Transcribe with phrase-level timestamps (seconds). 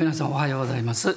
[0.00, 1.16] 皆さんおはようございます。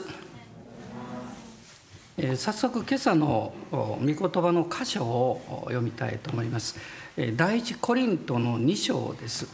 [2.17, 6.79] えー、早速今朝の御言葉の箇所を読みたいと思います。
[7.15, 9.45] え、第一コリントの2章です。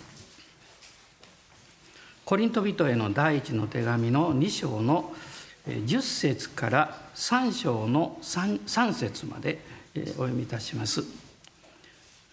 [2.23, 5.13] コリント人への第一の手紙の2章の
[5.67, 9.59] 10節から3章の 3, 3節まで
[9.94, 11.03] お読みいたします。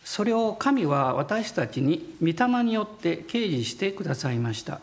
[0.05, 4.81] それを神は私たちに御霊によって掲示してくださいました。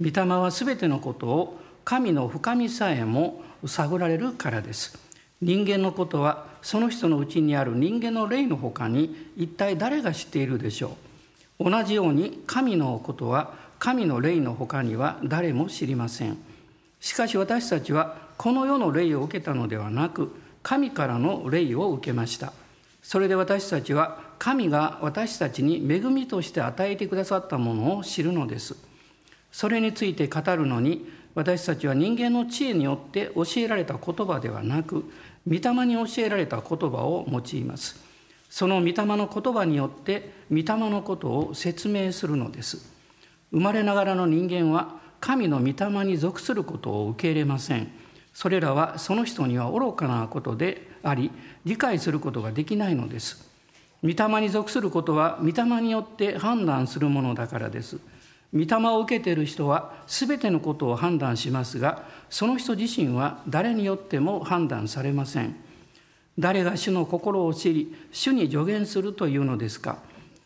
[0.00, 4.98] 御霊はすべてのことを神の深みさえも探られるからです。
[5.42, 10.96] 人間のことはその人のうちにある人間の霊のほかに一体誰が知っているでしょ
[11.58, 11.70] う。
[11.70, 16.38] 同じように神のことは神の霊のほかには誰も知りません。
[17.00, 22.52] しかし私たちはこの世の霊を受けたのではなく神からの霊を受けました。
[23.02, 28.76] それで私たちは神が私たちに恵みとして与えてくださったものを知るのです。
[29.52, 35.04] それについて語るのに私たちは人間の知恵によって教えられた言葉ではなく
[35.46, 38.00] 御霊に教えられた言葉を用います。
[38.48, 42.78] その御霊の言葉によって御霊のことを説明するのです。
[43.52, 47.92] 生まれながらの人間は神の御霊に属することを受け入れません。
[48.32, 51.30] それらはその人には愚かなことであり
[51.64, 53.48] 理解することができないのです。
[54.02, 57.98] 御霊に属することは御霊によって判断するものだからです。
[58.52, 65.56] 御霊を受けている人は全てのことを判断しますがその人自身は誰によっても判断されません。
[66.38, 69.98] 誰が主の心を知り主に助言するというのですか。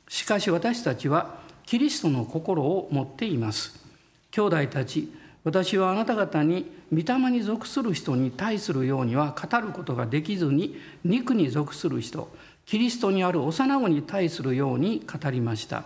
[0.08, 3.82] しかし私たちはキリストの心を持っています。
[4.30, 5.12] 兄弟たち
[5.44, 12.28] 私はあなた方に御霊に属する人に対するようには語ることができずに肉に属する人
[12.66, 15.84] キリストにある幼子に対するように語りました。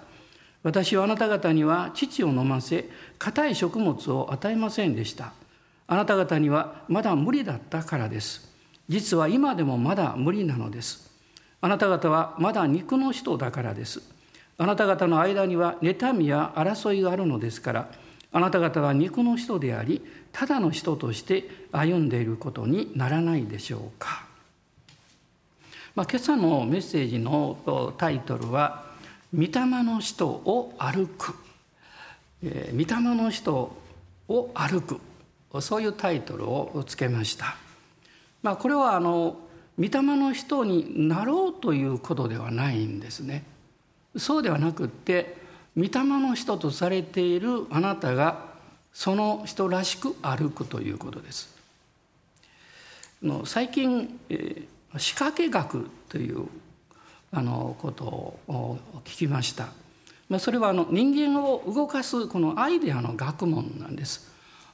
[0.68, 5.32] 私はあなた方には乳を飲ませ硬い食物を与えませんでした。
[5.86, 8.46] あなた方にはまだ無理だったからです。
[8.86, 11.10] 実は今でもまだ無理なのです。
[11.62, 14.02] あなた方はまだ肉の人だからです。
[14.58, 17.90] あなた方の間には妬みや争いがあるのですから
[18.30, 20.02] あなた方は肉の人であり
[20.32, 24.26] ただの人として歩んでいることにならないでしょうか、
[25.94, 28.87] まあ、今朝のメッセージのタイトルは
[29.34, 29.50] 御霊
[29.82, 31.34] の人を歩く、
[32.42, 33.76] えー、御霊の人
[34.28, 35.00] を歩く
[35.60, 37.56] そういうタイトルをつけました。
[38.42, 39.38] まあ、これはあの
[39.78, 43.44] 御霊の人になろうということではないんですね。
[44.16, 45.36] そうではなくって
[45.76, 48.48] 御霊の人とされているあなたが
[48.92, 51.56] その人らしく歩くということです。
[53.22, 56.46] の最近、えー、仕掛け学という
[57.30, 59.68] あのことを聞きました。
[60.28, 64.30] まあ、それはあの人間を動かすこのアイデアの学問なんです。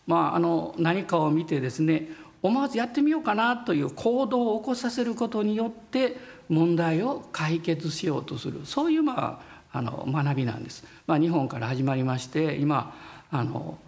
[0.07, 2.09] まあ、あの何かを見てですね
[2.43, 6.17] 思わずやってみようかなという行動を起こさせることによって
[6.49, 9.41] 問題を解決しようとするそういうま
[9.73, 10.85] ああの学びなんです。
[11.07, 12.95] まあ、日本から始まりまして今
[13.31, 13.79] あの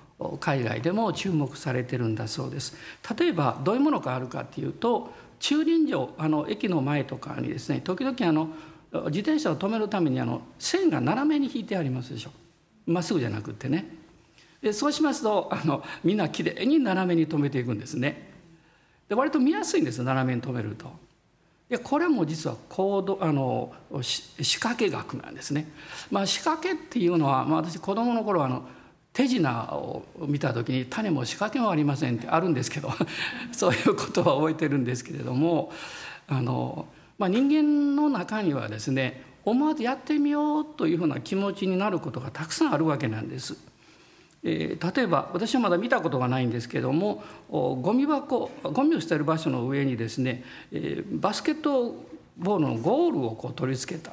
[0.41, 2.77] 海外でも注目されてるんだそうです。
[3.19, 8.49] 例えばどういうものがあるかっていうと駐輪場あの駅の前とかにですね時々あの
[9.07, 12.31] 自転車を止めるためにあの線が斜めに引いてありますでしょ。
[12.87, 13.97] まっすぐじゃなくってね。
[14.63, 18.31] でそうしますとあのみんなきれいに斜めに止めていくんですね。
[19.09, 20.91] で割と見やすいんです斜めに止めると。
[21.69, 25.69] でこれも実は行動あの仕掛け学なんですね、
[26.13, 28.69] まあ、仕掛けっていうのは、まあ、私子供の頃あの
[29.16, 32.93] 手品を見た時に種も仕掛けもありませんってあるんですけど
[33.50, 35.72] そういうことは覚えてるんですけれども
[36.28, 43.56] あの、まあ、人間の中にはですね思わずやってみようというふうな気持ちになることがたくさんあるわけなんです。
[44.44, 52.04] えー、例えば私はまだ見たことがないんですけどもゴミ箱ゴミを捨てる場所の上にですね、えー、バスケット
[52.37, 54.12] ボールのゴールをこう取り付けた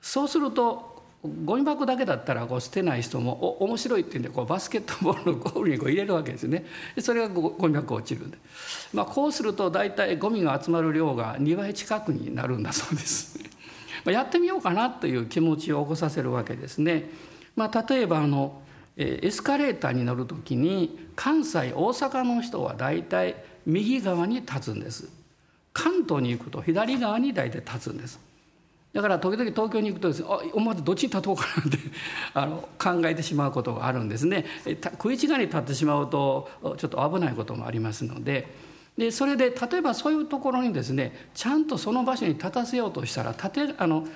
[0.00, 6.64] そうするとゴミ箱だけだったらこう捨てない人もお面白いっていうんでこうバスケットボールのゴールにこう入れるわけですね。
[7.00, 8.38] それがゴミ箱落ちるんで、
[8.92, 13.38] まあ、こうすると大体ゴミが集まる量が2倍近くになるんだそうです。
[14.04, 17.10] まあやってみようかなという気持ちを起こさせるわけですね、
[17.56, 18.62] まあ、例えばあの
[18.96, 25.08] エスカレーターに乗る時に関西大阪の人は大体右側に立つんです。
[25.72, 28.27] 関東に行くと左側に大体立つんです。
[28.92, 31.78] だから時々東京に行くとですねあ思わずどっちに立とうかなって
[32.34, 34.46] あの考えてしまうことがあるんですね。
[34.64, 36.48] 食い違いに立ってしまうと
[36.78, 38.68] ちょっと危ないこともありますので。
[38.96, 44.08] でそれで例えばそういうところにですねちゃんとその場所に立たせようとしたら立てあの、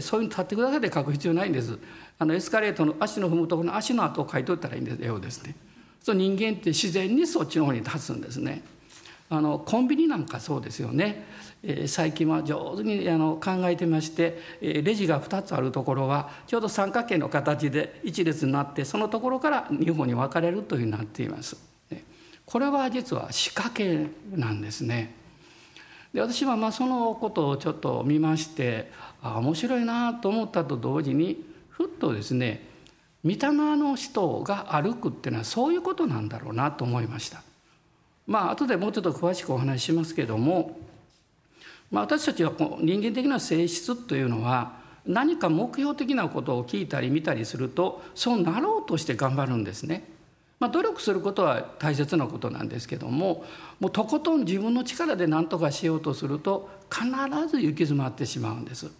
[0.00, 1.78] そういうの立ってくださいで書く必要ないんです。
[2.18, 5.54] あのエスカレートの足の踏むところの足の跡を書いといたらいいんですようですね。
[6.02, 8.62] その人間って自然にそっちの方に立つんですね。
[9.28, 11.24] あのコンビニなんかそうですよね、
[11.86, 21.56] 最近は上手にあの考えてまして、レジが2つあるところはちょうど三角形の形で一列になってそのところから2本に分かれるというふうになっています。
[22.44, 25.12] これは実は仕掛けなんですね。
[26.14, 28.90] で私はまあそのことをちょっと見まして
[29.20, 32.66] あ面白いなと思ったと同時にふっとですね
[33.24, 37.42] 御霊の人が歩くっていうのはそういうことなんだろうなと思いました。
[38.26, 40.78] まあ後でもうちょっと詳しくお話ししますけども、
[41.90, 44.72] まあ、私たちはこう人間的な性質というのは
[45.06, 50.04] 何か目標的なことを聞いたり見たりするとそうなろうとして頑張るんですね。
[50.58, 53.44] まあ、努力することは大切なことなんですけども
[53.78, 57.04] もうとことん自分の力で何とかしようとすると必
[57.48, 58.90] ず行き詰まってしまうんです。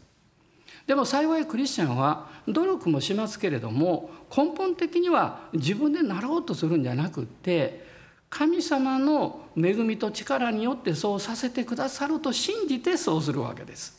[0.87, 7.86] でも幸いクリスチャンは努力もしますけれども根本的には自分でなろうとするんじゃなくって
[8.29, 13.97] 神様の恵みと力によってそうさせてくださると信じてそうするわけです。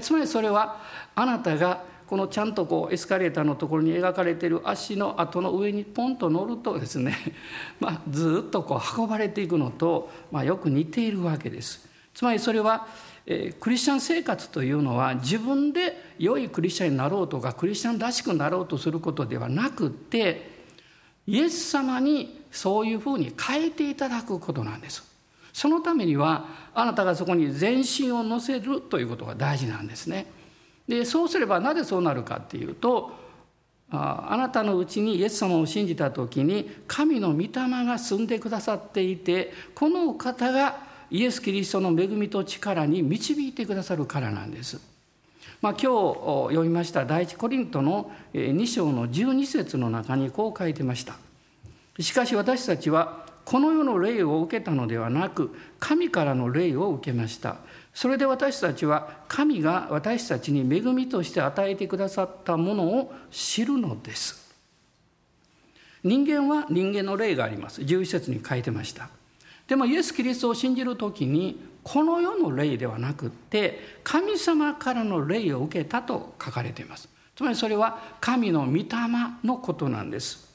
[0.00, 0.80] つまりそれは
[1.14, 7.16] あなたがこのちゃんとこうエスカレーターのところに描かれている足の跡の上にポンと乗るとですね、
[7.80, 11.86] まあ、ずっとこう運ばれていくのと、まあ、よく似ているわけです。
[12.14, 12.86] つまりそれは、
[13.26, 20.66] えー、クリスチャン生活というのは自分で良いクリスチャンになろうとかクリスチャンらしくなろうとすることではなくて
[21.26, 25.04] イエス様にそういうふうに変えていただくことなんです。
[25.52, 30.26] そのためにはあなたがそこに全身を乗せるということが大事なんですね。
[30.86, 33.12] でそうすればなぜそうなるかっていうと
[33.90, 37.48] あなたのうちにイエス様を信じた時に神の御霊
[37.84, 44.80] が住んでくださっていてこの方がイエス・キリストの恵みと力に導いてくださるからなんです。
[45.60, 51.16] まあ、今日読みました第一コリントの2章の12節の中にこう書いてました。
[52.00, 57.56] しかし私たちはこの世の霊を受けたのではなく神からの霊を受けました。
[57.94, 64.54] それで私たちは神が私たちに恵みとして与えてくださったものを知るのです。
[66.04, 67.80] 人間は人間の霊があります。
[67.80, 69.08] 11節に書いてました。
[69.66, 77.08] でもイエス・キリストを信じる時にこの世の霊ではなくって神様からの霊を受けたと書かれています。
[77.34, 78.84] つまりそれは神の御霊
[79.44, 80.47] のことなんです。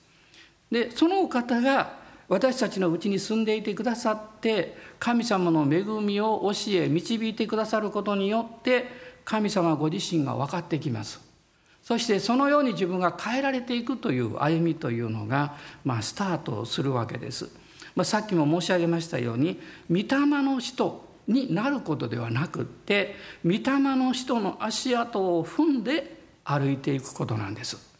[0.71, 8.87] でそのお方が私たちのうちに住んでいてくださって神様の恵みを教え導いてくださることによって
[9.25, 11.33] 神様ご自身が分かってきます。
[11.83, 17.49] そしてそのように自分が変えられていくという歩みというのが、まあ、スタートするわけです、
[17.93, 19.59] まあ、さっきも申し上げましたように
[19.91, 20.05] 御霊
[20.41, 26.15] の人になることではなくって御霊の人の足跡を踏んで
[26.45, 27.92] 歩いていくことなんです。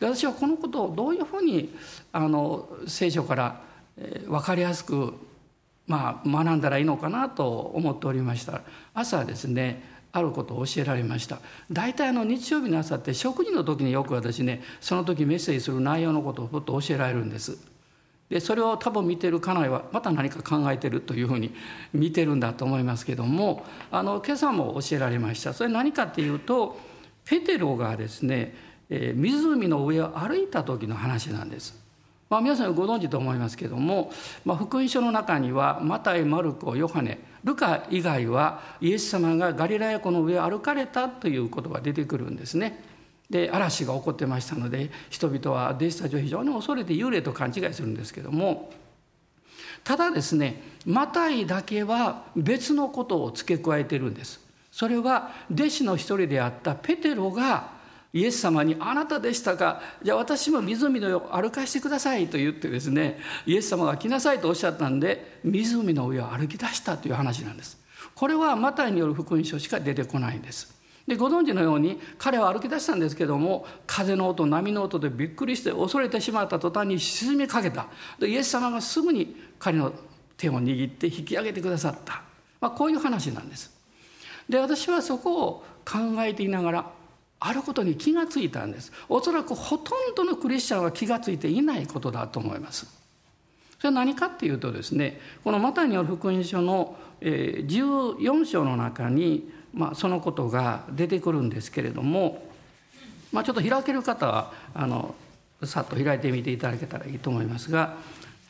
[0.00, 1.74] で私はこのことをどういうふうに
[2.12, 3.60] あの聖書から、
[3.98, 5.14] えー、分かりやすく、
[5.86, 8.62] まあ、学んだらいいのかなと思っておりました。
[8.94, 11.40] 朝ですねあることを教えられました。
[11.70, 17.58] 大体の日曜日の朝って食事の時によく私ねその時メッセージする内容のことをふっと教えられるんです。
[18.30, 21.54] でそれを多分見てる家内はまた何か考えてるというふうに
[21.92, 25.52] 見てるんだと思いますけどもあの今朝も教えられました。
[25.52, 26.78] それ何かっていうと
[27.24, 28.54] ペテロがですね
[28.90, 31.86] え、湖の上を歩いた時の話なんです。
[32.28, 34.12] まあ、皆さんご存知と思いますけども、
[34.44, 42.82] まあ、福音書の中にはマタイマルコヨハネルカ以外はイエス様がガリラヤ湖の上を歩かれたということが出てくるんですね。
[43.30, 48.70] で嵐が起こってましたので人々は弟子たちを非常に恐れて幽霊と勘違いするんですけども
[49.82, 54.44] ただですねマタイだけは別のことを付け加えてるんです。
[54.72, 57.75] それは弟子の一人であったペテロが
[58.16, 59.82] イエス様に「あなたでしたか？
[60.02, 67.78] じゃあ私も湖の上を歩かしてください」と言ってですねイエス様が来なさいとおっしゃったんで湖の上を歩き出したという話なんです。
[68.14, 70.74] これはマタイによる福音書しか出てこないんです。
[71.06, 77.86] でご存知のように彼は歩き出したんですけども風の音波の音でびっくりして恐れてしまった途端に沈みかけた
[78.18, 79.92] でイエス様がすぐに彼の
[80.36, 82.22] 手を握って引き上げてくださった、
[82.60, 83.76] まあ、こういう話なんです。
[84.48, 86.90] で私はそこを考えていながら
[87.38, 88.92] あることに気がついたんです。
[89.08, 92.86] おそらくほとんどのクリスチャンは気がついていないことだと思います。
[93.78, 102.46] それは何かっていうとですねこのマタイによる福音書の14章の中に、まあ、そのことが出てくるんですけれども、
[103.32, 105.14] まあ、ちょっと開ける方はあの
[105.64, 107.96] さっと開いてみていただけたらいいと思いますが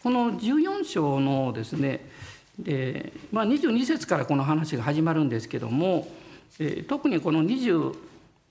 [0.03, 2.09] この14章のですね
[2.59, 6.09] で、まあ、22節からこの話が始まるんですけども、
[6.59, 7.95] え特にこの20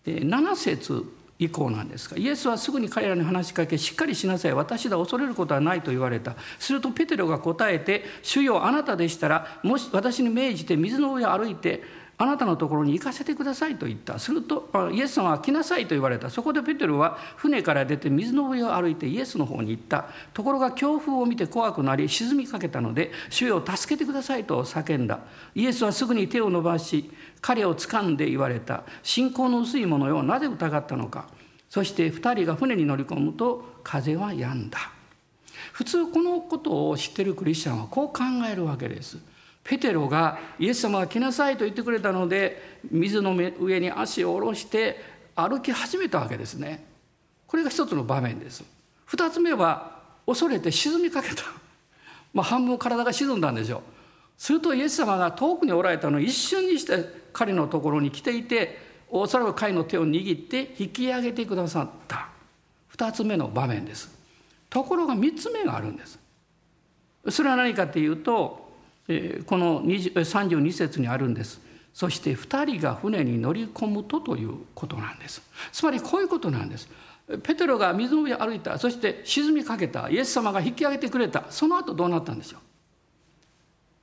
[0.06, 1.06] 7節
[1.38, 6.36] 以降なんですがイエスはすぐに彼らに話しかけしっかりしなさい私だ恐れることはないと言われた。
[6.60, 11.84] するとペテロが答えて「主よあなたでしたらもし私に命じて水の上を歩いて
[12.18, 14.20] あなたのところに行かせてくださいと言った。
[14.20, 16.30] するとイエス様は来なさいと言われた。
[16.30, 20.06] そこでペテロは船から出て水の上を歩いてイエスの方に行った。
[20.34, 25.20] ところが強風を見て怖くなり沈みかけたので「主よ助けてください」と叫んだ。
[25.56, 28.84] イエスはすぐに手を伸ばし彼を掴んで言われた。
[29.04, 31.28] 信仰の薄い者よなぜ疑ったのか。
[31.70, 34.80] そして2人が船に乗り込むと風は止んだ。
[35.74, 39.18] 普通このことを知ってるクリスチャンはこう考えるわけです。
[39.66, 44.98] ペテロがイエス様が来なさいと言ってくれたので水の上に足を下ろして
[45.36, 46.86] 歩き始めたわけですね。
[47.48, 48.64] これが一つの場面です。
[49.06, 51.44] 二つ目は恐れて沈みかけた。
[52.32, 53.82] まあ半分体が沈んだんでしょう
[54.38, 57.04] するとイエス様が遠くにおられたのを一瞬にして
[57.34, 58.78] 彼のところに来ていて
[59.10, 62.30] おそらく彼の手を握って引き上げてくださった。
[62.88, 64.14] 二つ目の場面です。
[64.70, 66.20] ところが三つ目があるんです。
[67.30, 68.65] それは何かっていうと
[69.46, 71.62] この32節にあるんです。
[71.94, 75.42] そして2人が船に乗り込むとということなんです。
[75.72, 76.90] つまりこういうことなんです。
[77.44, 78.78] ペテロが水の上を歩いた。
[78.78, 80.10] そして沈みかけた。
[80.10, 81.46] イエス様が引き上げてくれた。
[81.50, 82.60] その後どうなったんでしょう。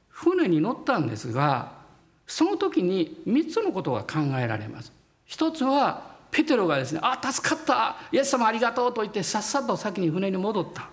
[0.09, 1.73] 船に乗ったんですが
[2.27, 4.93] その時に3つのことが考えられます。
[5.27, 7.97] 一つはペテロがですね「あ助かった。
[8.13, 10.89] イエス様ありがとう」と言ってさっさと先に船に戻った。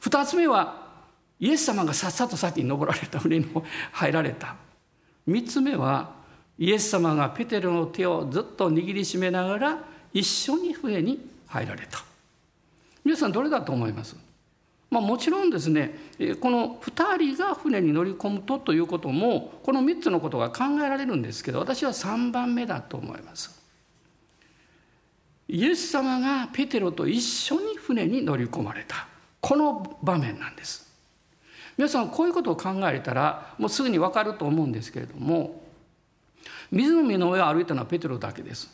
[0.00, 0.89] 二つ目は
[1.40, 3.46] イエス様がさっさと先に登られた船に
[3.92, 4.56] 入られた
[5.26, 6.12] 3つ目は
[6.58, 9.78] イエス様がペテロの手をずっと握りしめながら
[10.12, 12.04] 一緒に船に入られた
[13.02, 14.16] 皆さんどれだと思います？
[14.90, 15.94] まあ、もちろんですね
[16.40, 23.58] この2人が船に乗り込むとということもこの3つのことが考えられるんですけど私は3番目だと思います。
[25.48, 29.06] イエス様がペテロと一緒に船に乗り込まれた
[29.40, 30.89] この場面なんです。
[31.80, 35.62] 皆さんこういうことを考えたらもうすぐに分かると思うんですけれども
[36.70, 38.68] 水の上を歩いたのはペテロだけです。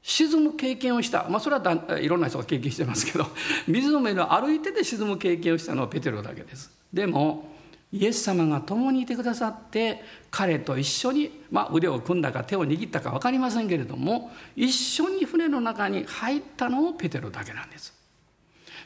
[0.00, 3.26] 沈む経験をした、まあ、それはいろんな人が経験してますけど
[3.66, 6.70] 水の上の歩いてて沈む経験をしたのはペテロだけです。
[6.92, 7.50] でも
[7.90, 10.00] イエス様が共にいてくださって
[10.30, 17.92] 彼と一緒に、まあ、腕を組んだか手を握ったか分かりませんけれども一緒に船の中に入ったのもペテロだけなんです。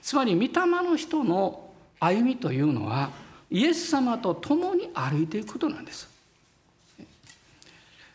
[0.00, 6.08] つまり御霊の人の歩みというのはイエス様と共に歩いていくことなんです。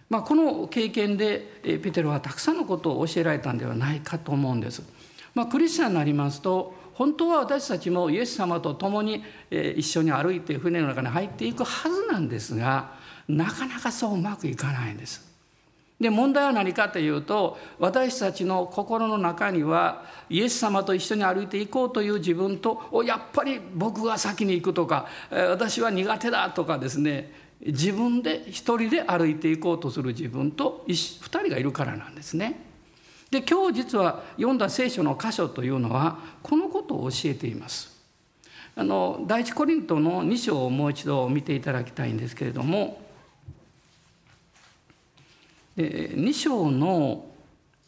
[0.10, 4.84] まあ、この経験でペテロはたくさんのことを教えられたんではないかと思うんです。
[5.34, 12.96] まあ、クリスチャンになりますと本当は私たちもイエス様と共に一緒に歩いて船の中に入っていくはずなんですが
[13.30, 15.31] なかなかそううまくいかないんです。
[16.02, 27.32] で問題は何かというと私たちの心の中にはイエス様と一緒に歩いていこうという自分とやっぱり僕が先に行くとか私は苦手だとかですね
[27.64, 32.60] 自分で一人で歩いていこうとする自分と二人がいるからなんですね。
[33.30, 37.96] で今日実は読んだ聖書の箇所というのはこのことを教えています。
[38.76, 43.11] あの第一コリントの2章をもう一度見ていただきたいんですけれども
[45.78, 47.26] 2章の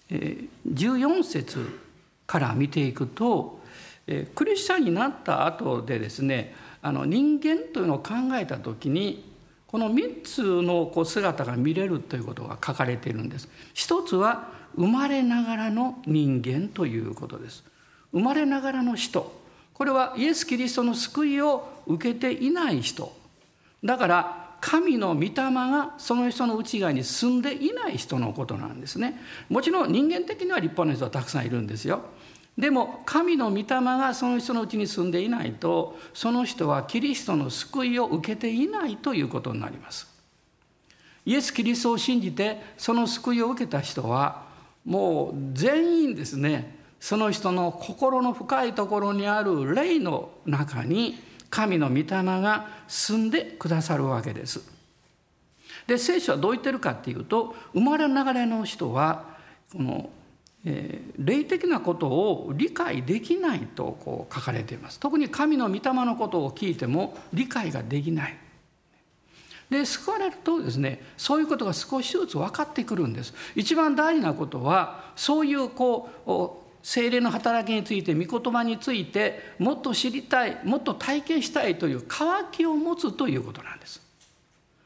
[0.09, 1.79] 14節
[2.25, 3.59] から見ていくと
[4.35, 9.31] クリスチャンになった後でですねあの人間というのを考えた時に
[9.67, 13.49] この3つのこう姿が見れるということが書かれているんです。
[13.73, 17.63] 一つは生まれながらの人間ということです。
[18.11, 19.41] 生まれながらの人
[19.73, 23.11] これはイエス・キリストの救いを受けていない人
[23.83, 29.19] だから神の御霊がその人の内側に住んでいない人のことなんですね。
[29.49, 31.99] もちろん人間的には立派な人はたくさんいるんですよ。
[32.57, 40.07] でも神の御霊がその人のうちに住んでいないとその人はキリストの救いを受けていないということになります。
[41.25, 44.45] イエス・キリストを信じてその救いを受けた人は
[44.85, 54.59] もう全員ですねその人の心の深いところにある霊の中に神の御霊が住んでくださるわけです。
[55.85, 59.25] で聖書はどう言ってるかっていうと生まれながらの人は
[59.71, 60.09] この、
[60.65, 64.99] えー、霊的なことを理解できないとこう書かれています。
[64.99, 68.37] 特に神の御霊のことを聞いても理解ができない。
[69.69, 73.31] で救われるとですねそういうことが少しずつ分かってくるんです。
[73.55, 84.01] 一番大事なことはそういうこう精霊の働きについて御言葉についてもっと知りたいもっと体験したいという渇きを持つということなんです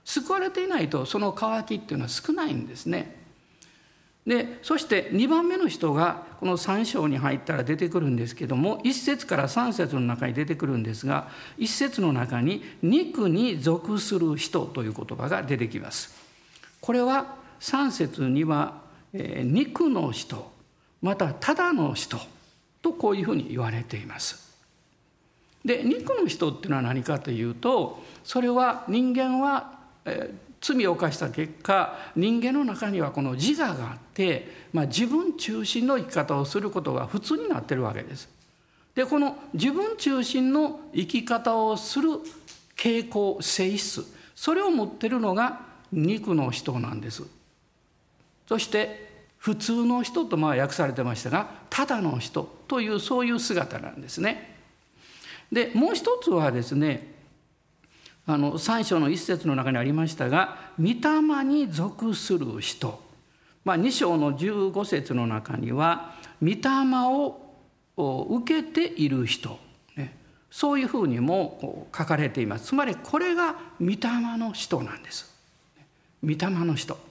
[0.05, 3.17] 救われていないとその渇きっていうのは少ないんですね
[4.27, 16.15] でそして2番目の人がこの3章に入ったら出てくるんですけども1節から3節の中に出てくるんですが1節の中に「肉に属する人」という言葉が出てきます。
[16.81, 18.81] これは3節には、
[19.13, 20.51] えー、肉の人
[21.01, 22.17] またただの人
[22.81, 24.47] とこういうふうに言われています。
[25.65, 38.29] で肉の人っていうのは何かというとそれは人間は、えー罪を犯した結果人間の中にはこの自我があって、まあ、自分中心の生き方をすることが普通になってるわけです。
[38.95, 42.09] でこの自分中心の生き方をする
[42.75, 45.61] 傾向性質それを持ってるのが
[45.91, 47.23] 肉の人なんです。
[48.47, 49.06] そして
[49.37, 54.57] 普通の人とまあ訳されてましたがただの人というそういう姿なんですね。
[55.51, 57.15] でもう一つはですね
[58.25, 63.01] あの3章の一節の中にありましたが「御霊に属する人」
[63.63, 66.59] まあ、2章の15節の中には「御霊
[67.95, 69.59] を受けている人」
[69.95, 70.17] ね、
[70.51, 72.67] そういうふうにも書かれています。
[72.67, 73.97] つまりこれが御霊
[74.37, 75.33] の人なんです。
[76.21, 77.06] 御霊の人。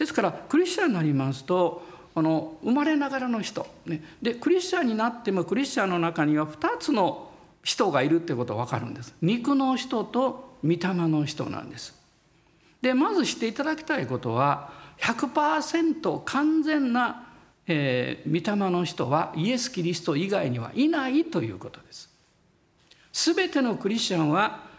[0.00, 1.82] ですからクリスチャンになりますと
[2.14, 7.30] この生まれながらの人、ね、でクリスチャンになってもクリスチャンの中には2つの
[7.62, 9.14] 人がいるってことが分かるんです。
[9.20, 11.94] 肉の人と御霊の人なんです。
[12.80, 17.28] でまず知っていただきたいことは100%完全な、
[17.66, 22.08] えー、御霊の人はイエス・キリスト以外にはいないということです。
[23.12, 24.69] すべてのクリスチャンは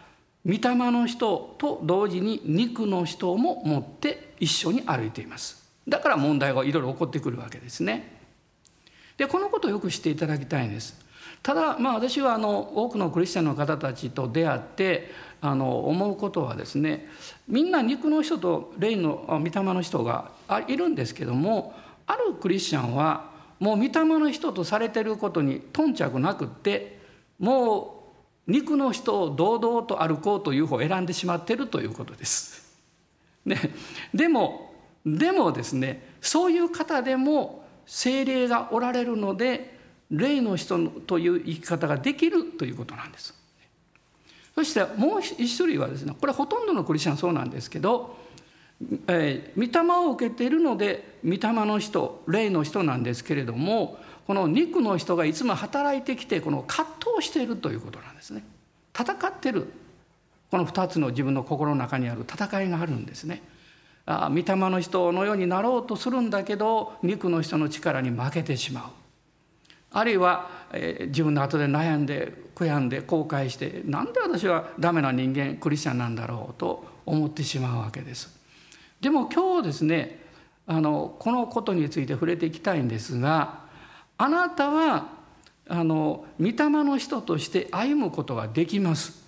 [0.44, 5.62] 御霊の人と同時に肉の人も持って一緒に歩いています。
[5.86, 8.20] だから問題がいろいろ起こってくるわけですね。
[9.16, 11.00] でこのことをよく知っていただきたいんです。
[11.42, 17.08] ただまあ私はあの多くのクリスチャンの方たちと出会ってあの思うことはですね
[17.48, 20.30] みんな肉の人と霊の御霊の人が
[20.68, 21.74] いるんですけども
[22.06, 26.98] あるクリスチャンはもう御霊の人とされてることに頓着なくって
[27.38, 28.01] もう
[28.46, 32.62] 肉の人を堂々と歩こうという方を選んでしまっているということです。
[33.44, 33.58] ね、
[34.14, 34.72] でも
[35.04, 39.78] でもですねそういう方でも精霊がおられるので
[40.10, 43.34] 霊の人という生き方ができるということなんです。
[44.54, 48.16] そしてもう一種類はですねこれほとんどのクリスチャンそうなんですけど、
[49.08, 58.44] えー、御霊を受けているので御霊の人霊の人なんですけれどもこの肉の人がいつも働いてきてこの葛藤しているということなんですね。
[58.98, 59.68] 戦ってる
[60.50, 63.42] この2つの自分の心の中にある戦いがあるんですね。
[64.04, 68.84] あ御霊の人のようになろうとするんだけど肉の人の力に負けてしまう。
[69.94, 78.38] あるいは、えー、自分の後で悩んで悔やんで後悔してなんで私はダメな人間クリスチャンなんだろうと思ってしまうわけです。
[79.00, 80.22] でも今日ですね
[80.66, 83.61] あのこのことについて触れていきたいんですが
[84.22, 85.08] あなたは
[85.68, 89.20] あの御霊の人として歩むことができます。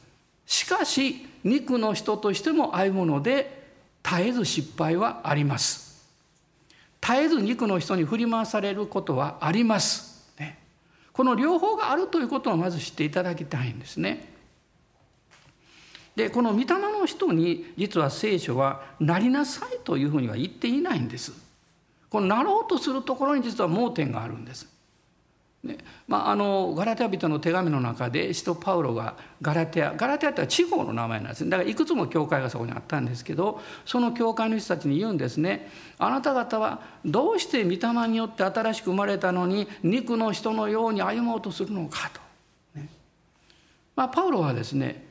[0.47, 3.73] しかし肉の人としても歩むので
[4.05, 6.07] 絶えず失敗はあります。
[7.01, 10.33] 絶えず肉の人に振り回されることはあります。
[11.13, 14.33] この両方があるということをまず知っていただきたいんですね。
[16.15, 21.33] でこの御霊の人に実は聖書は「なりなさい」というふうには言っていないんです。
[22.09, 24.73] このなろうとするところに実は盲点があるんです。
[25.65, 25.79] ね。
[26.07, 31.51] まあ、あのガラテア人の手紙の中で使徒パウロがガラテアガラテアっては地方の名前なんですね。
[31.51, 35.71] だからいくつも教会がそこにあったんですけどその教会の人たちに言うんですね。
[35.99, 42.21] あなた方はどうして御霊によって新しく生まれたのに肉の人のように歩もうとするのかと、
[42.79, 42.89] ね。
[43.97, 45.05] まあ、パウロはですね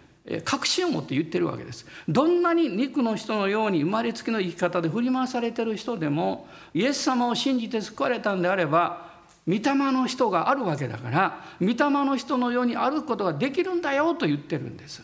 [0.45, 1.85] 確信を持って言ってるわけです。
[2.07, 9.12] どんなに肉の人のように生まれつきの生き方で振り回されてる人でもイエス様を信じて救われたんであれば
[9.47, 15.03] 御霊の人があるわけだから御霊の人のように歩くことができるんだよと言ってるんです。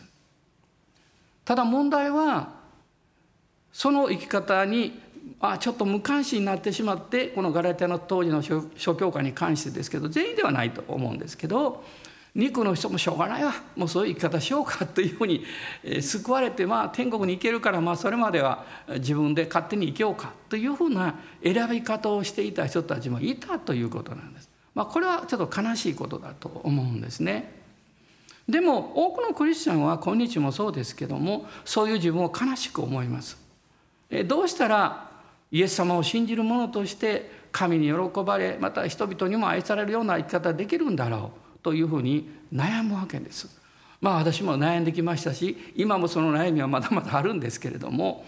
[1.44, 2.60] ただ問題は
[3.72, 5.00] その生き方に
[5.40, 11.84] あちょっと無関心になってしまってこのガラテの当時の諸教科に関してですけど全員ではないと思うんですけど
[12.34, 15.44] 肉の人もしょうがないわもうそういう生き方しようかというふうに、
[15.82, 24.48] えー、救われて、まあ、天国に行けるから、まあ、それまでは自分で勝手に生きようかというふうな選び方をしていた人たちもいたということなんです。
[24.74, 27.60] まあ、これはちょっと悲しいことだと思うんですね。
[28.48, 33.38] でも多くのクリスチャンは今日もそうですけどもそういう自分を悲しく思います。
[34.26, 35.08] どうしたら
[35.52, 43.60] イエス様を信じる者として神に喜ばれまた人々にも愛されるような生き方できるんだろうというふうに悩むわけです。
[44.00, 48.24] まあ私も悩んできましたし今もその悩みはまだまだあるんですけれども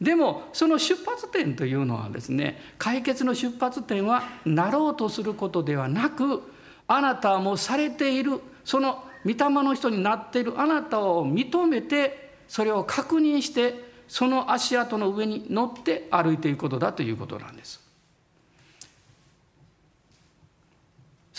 [0.00, 6.42] でもその出発点というのはですね解決の出発点はなろうとすることではなく
[6.86, 17.85] あなたもされているその御霊の人になっているあなたを認めてそれを確認してその足跡の上に乗って歩いていくことだということなんです。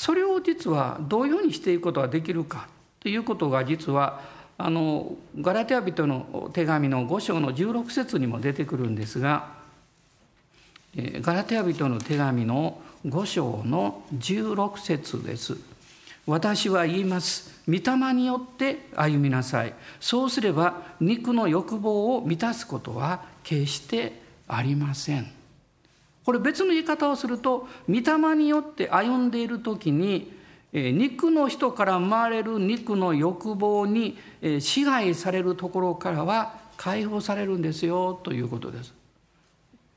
[0.07, 2.69] それを実はどういうふうにしていくことができるか
[3.01, 4.21] ということが実は
[4.57, 9.49] あのガラテヤ人の手紙の5章の16節にも出てくるんですが
[10.95, 15.57] ガラテヤ人の手紙の5章の16節です。
[16.25, 17.61] 私は言います。
[17.67, 19.73] 御霊によって歩みなさい。
[19.99, 25.36] そうすれば肉の欲望を満たすことは決してありません。
[26.27, 30.33] これ別の言い方をすると御霊によって歩んでいる時に
[30.73, 34.17] 肉の人から生まれる肉の欲望に
[34.59, 38.93] 支配されるところからは解放されるんですよということです。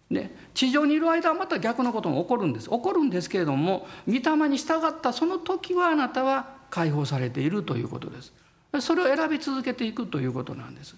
[0.08, 2.70] で地上にいる間はまた逆のことも起こるんです。
[2.70, 8.32] 起こるんですけれども御霊に従ったその時はあなたは解放されているということです。
[8.78, 10.94] それを選び続けていくということなんです。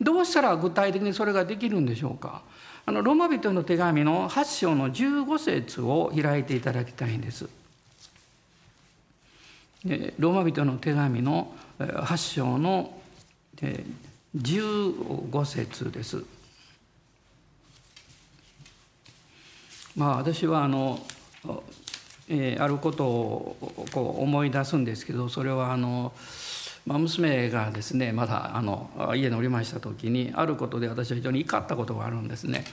[0.00, 2.42] どうしたら具体的にそれができるんでしょうか。
[2.88, 7.46] あのローマ人の手紙の8章の15節を開いていただきたいんです。
[10.18, 12.98] ローマ人の手紙の8章の
[14.34, 16.24] 15節です。
[19.94, 21.04] まあ、私はあの、
[22.30, 26.14] えー、あることをこう思い出すんですけどそれはあの、
[26.86, 32.64] まあ、娘がですねまだあの家におりました時にあることで私は非常に怒ったことがあるんですね。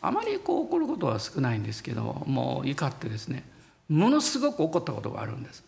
[0.00, 3.44] あまりこう怒ることは少ないんですけどもう怒ってですね
[3.88, 5.64] ものすごく怒ったことがあるんです。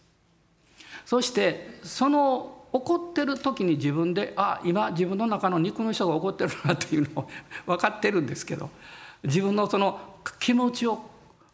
[1.05, 7.29] そしてその怒ってる時に自分であ今自分の中の肉の人が怒ってるなっていうのを
[7.67, 8.71] 分かってるんですけど
[9.25, 10.01] 自分のその
[10.39, 11.03] 気持ちを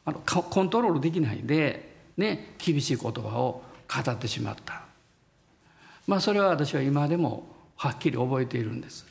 [0.05, 4.86] あのコントロールできないで、ね、厳しい言葉を語ってしまった。
[6.07, 9.07] まあそれは私は今でもはっきり覚えているんです。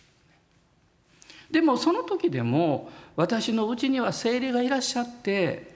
[1.52, 5.76] でもその時でも私のうちには精霊がいらっしゃって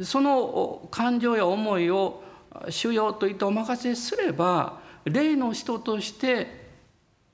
[0.00, 2.22] その感情や思いを
[2.70, 6.62] 主要と言ってお任せすれば霊の人として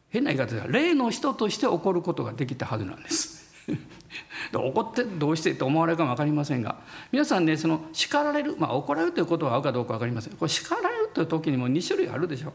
[0.09, 3.39] 変な言い方では霊の人として起こることができたはずなんです。
[4.53, 6.77] 怒ってどうしてって思われるかも分かりませんが
[7.13, 12.53] 皆さんねその叱られるまあ怒られるということは合うかどうか分かりませんこれ叱られるという時にも2種類あるでしょう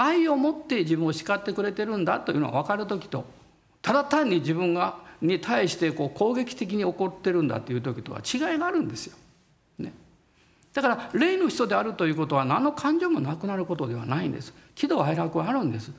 [0.00, 3.26] 愛を持って自分を叱ってくれてるんだというのが分かる時と
[3.82, 9.16] ただ単に自分がに対してこう攻撃的に怒ってるんだという時とは違いがあるんですよ。
[9.78, 9.92] ね、
[10.72, 14.54] だから霊の人であるということは何の感情もなくなることではないんです。
[14.74, 15.92] 喜怒哀楽はあるんです。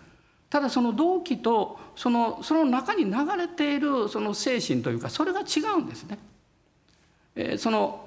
[0.50, 6.18] ただその動機とそのその中に流れているその精神というかそれが違うんですね。
[7.36, 8.04] えー、その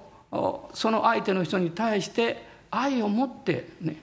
[0.75, 3.97] その相手の人に対して愛を持ってね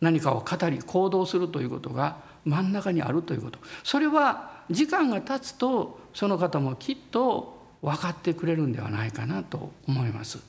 [0.00, 10.40] 何かを語り行動するということが真ん中にあるということそれは時間が経つとその方もきっと分かってくれるんではないかなと思います。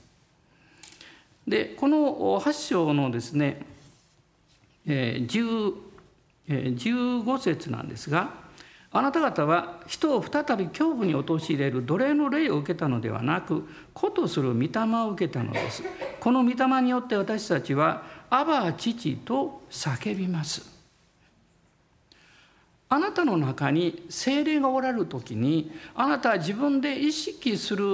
[1.47, 3.65] でこの8章のですね
[4.85, 5.73] 10
[6.49, 8.33] 15節なんですが
[8.91, 14.69] あなた方は人を再び恐怖に陥れる奴隷の霊を受けたのではなく子とする御霊
[15.05, 15.83] を受けたのです
[16.19, 20.78] この御霊によって私たちは「アバ父」と叫びます。
[22.92, 27.86] あなたの中に精霊がおられる時にあなたは自分で意識する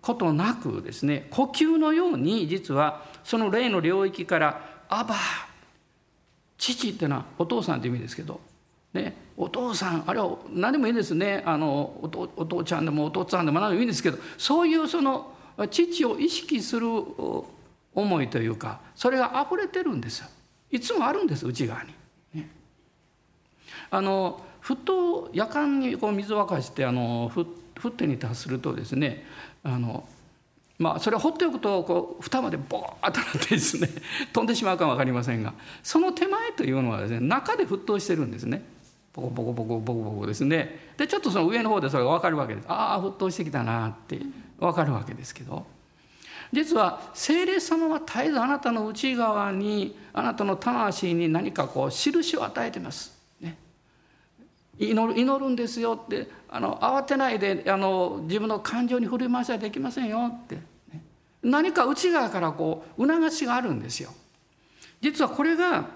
[0.00, 5.16] ことなくですね呼吸のように実はその霊の領域から「アバ
[6.56, 8.40] 父っていうのはお父さんって意味ですけど、
[8.92, 11.42] ね、お父さんあれは何でもいいですね。
[11.44, 15.32] あのお父お父ちゃんでもお父さんでも何でもいいんですけどそういうその
[15.70, 16.86] 父を意識する
[17.94, 20.24] 思いというかそれが溢れてるんです。
[20.70, 21.94] いつもあるんです内側に。
[22.34, 22.50] ね、
[23.90, 29.24] あの沸騰夜間にこう水を沸かしてあの沸点に達するとですね
[29.62, 30.08] あの
[30.78, 33.88] まあそれを放っておくとこう蓋までボーッとなってですね
[34.32, 38.64] 飛んでしまうかも分かりませんがその手前というのはですね中で沸騰してるんですね。
[39.12, 40.92] ボコボコボコボコボコですね。
[40.96, 42.64] でちょっとその上の方でそれが分かるわけです。
[42.68, 44.20] ああ沸騰してきたなって
[44.58, 45.73] 分かるわけですけど。
[46.54, 53.12] 実は聖霊様は絶えずあなたの内側にあなたの魂に何かこう印を与えてます。
[53.40, 53.56] ね、
[54.78, 61.02] 祈る祈るんですよってあの慌てないであの自分の感情に振り回しはできませんよって、ね、
[61.42, 64.10] 何か内側からこう促しがあるんですよ。
[65.00, 65.88] 実はこれが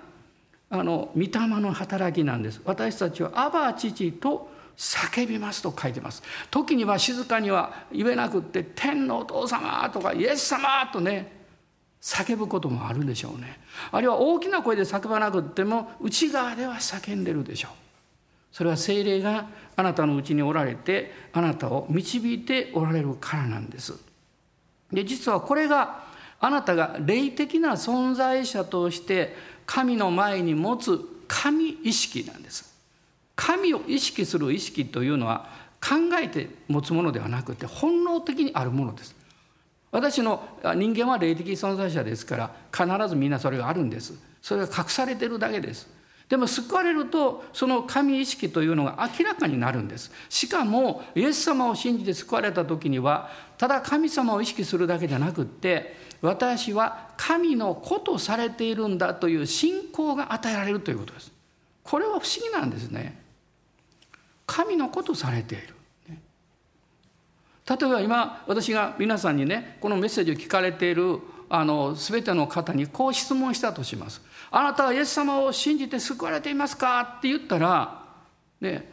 [0.71, 2.61] あの御霊の働きなんです。
[2.65, 6.23] 私たちはアバ父と叫びますと書いてます。
[6.53, 11.37] 時には静かには言えなくって「天のお父様」とか「イエス様」とね
[12.01, 13.59] 叫ぶこともあるでしょうね。
[13.91, 17.73] あるいは大きな声で叫ばなくっても内側では叫んでるでしょう。
[18.53, 23.95] それは精霊があなたのうちにおられてあなたを導いておられるからなんです。
[24.93, 26.05] で実はこれが
[26.39, 29.37] あなたが霊的な存在者として
[29.67, 32.78] 神の前に持つ神意識なんです。
[33.39, 35.49] 神を意識する意識というのは
[35.81, 39.15] 考えて持つものではなくて本能的にあるものです。
[39.93, 40.43] 私の
[40.75, 44.13] 人間は霊的存在者ですから必ずみんなそれがあるんです。
[44.43, 45.89] それが隠されてるだけです。
[46.29, 50.11] でも救われるとその神意識というのが明らかになるんです。
[50.29, 61.33] しかもイエス様を信じて救われた時にはただ神様を意識するだけじゃなくって私は神の子とされているんだという信仰が与えられるということです。
[61.85, 63.18] これは不思議なんですね。
[64.49, 65.75] 神の子とされている
[67.69, 74.23] 例えば今私が皆さんにねこのメッセージを聞かれているあの全ての方にこう質問したとします。
[74.51, 78.03] あなたはイエス様を信じて救われていますかって言ったら、
[78.63, 78.91] ね、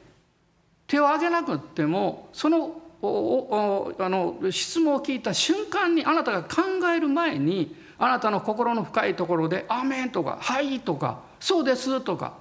[0.87, 6.63] 手を挙げなくってもそのあの質問を聞いた瞬間にあなたが考
[6.93, 12.33] える前にあなたの心の深いところで「アーメン」とか「はい」とか「そうです」とか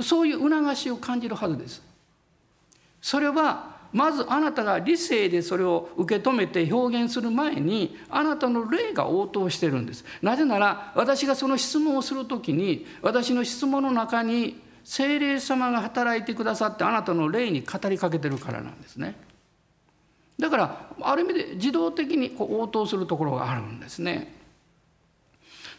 [0.00, 1.89] そういう促しを感じるはずです。
[3.00, 10.04] それはまずあなたが理性でそれを受け止めて表現する前にあなたの霊が応答してるんです。
[10.22, 19.16] なぜなら私がその質問をする時に私の質問の中に精霊様が働いてくださってあなたの霊に語りかけてるからなんですね。
[20.38, 24.32] だからある意味で自動的にこう応答するところがあるんですね。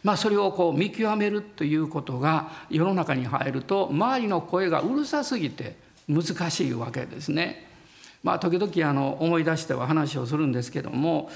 [0.02, 5.76] まあそれをこう見極めるということが世の中に入ると周りの声がうるさすぎて
[6.12, 7.72] 難しいわけですね。
[8.22, 11.28] まあ、時々あの思い出しては話をするんですけども、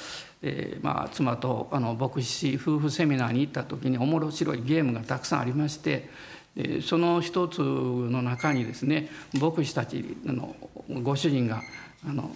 [0.43, 6.09] えー、まあ妻とあの牧師夫婦セミナーに行った時に面白いゲームがたくさんありまして、
[6.57, 10.55] え、その一つの中にですね牧師たちの
[11.03, 11.61] ご主人が
[12.09, 12.31] あの、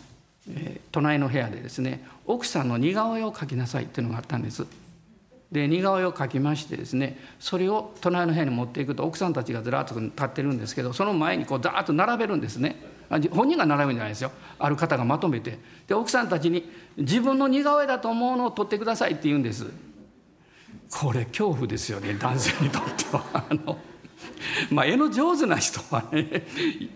[0.51, 4.67] えー、隣の部屋でですね奥さんの似顔絵を描きなさいっていうのがあったんです。
[5.51, 12.77] で似顔絵を描きましてですねそれを隣の部屋に持っていくと奥さんたちがずらっと立ってるんですけどその前にこうザーッと並べるんですね。
[13.33, 14.31] 本人が並ぶんじゃないですよ。
[14.57, 15.59] ある方がまとめて。
[15.89, 19.67] で奥さんたちに自分の似顔絵だと思うのを撮ってくださいって言うんです。
[20.89, 23.25] これ恐怖ですよね男性にとっては。
[23.51, 23.77] あの
[24.71, 26.47] まあ絵の上手な人はね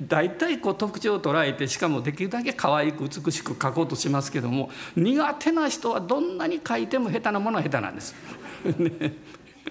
[0.02, 8.14] 大体こう特徴を捉えてしかもできるだけ可愛く美しく描こうとしますけども苦手な人はどんなに描いても下手なものは下手なんです。
[8.78, 9.14] ね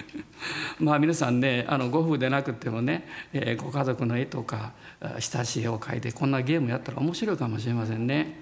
[0.80, 4.74] まあ皆さんねあのご夫婦でなくてもね、えー、ご家族の絵とか
[5.20, 8.42] 親しい絵を描いてこんなゲームやったら面白いかもしれませんね。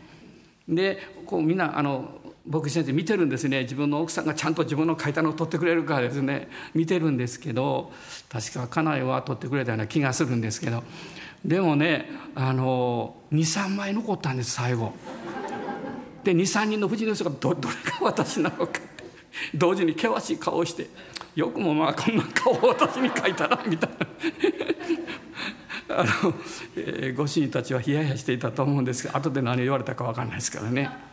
[0.67, 3.62] でこうみんなあの牧師先生見てるんですね。
[3.62, 6.49] 自分の奥さんがちゃんと自分の書いたのを取ってくれるかですね。
[6.73, 7.91] 見てるんですけど
[8.30, 10.84] 確か家内は取ってくれたような気がするんですけど。
[11.45, 14.93] でもねあの23枚残ったんです最後。
[16.23, 18.80] で23人の夫人の人がどどれが私なのか。
[19.56, 20.89] 同時に険しい顔をして
[21.36, 23.89] よくもまあこんな顔を私に描いたなみたい
[25.89, 25.97] な。
[25.99, 26.34] あの、
[26.75, 31.11] えー、ご主人たちはヒヤヒヤしていたと思うんですが後で何言われたか分かんないですからね。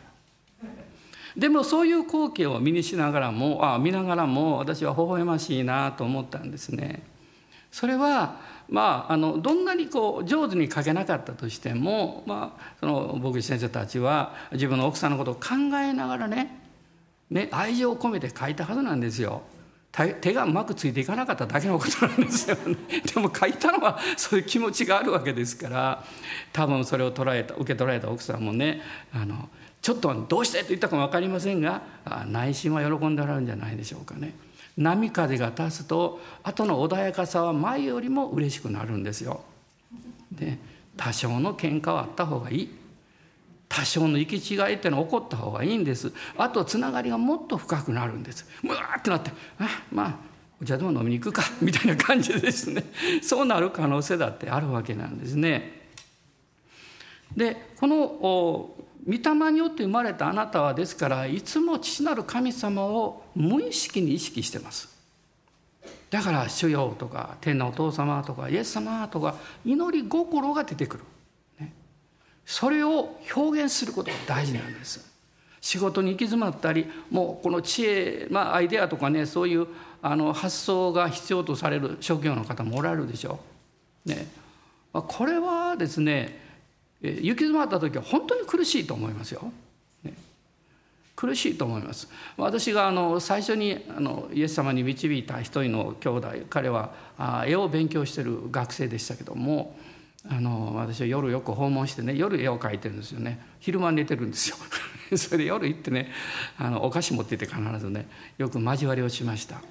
[1.38, 7.02] でもそういう光景を見にしながらもあ見ながらも私は微笑ましいなと思ったんですね。
[7.70, 16.60] それはまあ、あのどんなにこう上手に書けなかったとしても、まあ、その牧師先生たちは自分の奥さんのことを考えながらね
[17.30, 19.42] ね愛情を込めて書いたはずなんですよ。
[20.20, 22.76] 手がうまくついていかなかっただけのことなんですよね。
[23.14, 26.04] でも書いたのはそういう気持ちがあるわけですから
[26.52, 28.82] 多分それを捉えた受け取られた奥さんもね
[29.14, 29.48] あの
[29.80, 31.82] ちょっとどうしてと言ったかも分かりませんが
[32.26, 34.34] 内心は喜んでおられるんじゃないでしょうかね。
[34.76, 39.42] 波風が立つと後の穏やかさは前よりも嬉しくなるんですよ。
[40.32, 40.58] で
[40.96, 42.78] 多少の喧嘩はあった方がいい。
[43.68, 50.16] 多少の行き違いっていうのは起こった方がいいんですあとつながりがもっと深くなるんですうわーってなってあまあ
[50.60, 52.84] お茶でも飲みに行くか みたいな感じですね
[53.22, 55.86] そうなる可能性だってあるわけなんですね
[57.36, 58.74] でこの
[59.06, 64.96] 御霊によって生まれたあなたはですからいつも父なる神様を無意識に意識してます。
[66.10, 71.04] だから「主よ」とか「天のお父様」とか「イエス様」とか祈り心が出てくる、
[71.60, 71.72] ね、
[72.46, 75.06] それを表現することが大事なんです。
[75.60, 79.66] 仕事に行き詰まったりもうこの知恵、まあ、アイデアとかねそういう
[80.00, 83.40] あの発想が必要とされる職業の方もおられるでしょ。
[84.06, 84.28] う、ね、
[84.92, 86.47] まこれはですね
[87.02, 89.52] 行き詰まった時は本当に苦しいと思いますよ。
[90.02, 90.14] ね、
[91.14, 92.08] 苦しいと思います。
[92.36, 96.92] 私があの最初にあのイエス様に導いた一人の兄弟彼は
[97.46, 99.76] 絵を勉強してる学生でしたけども
[100.28, 104.56] あの私は夜よく訪問してね夜絵を描いてるんですよね昼間寝てるんですよ
[105.16, 106.10] それで夜行ってね
[106.58, 109.62] あのお菓子持ってて必ずねよく交わりをしました。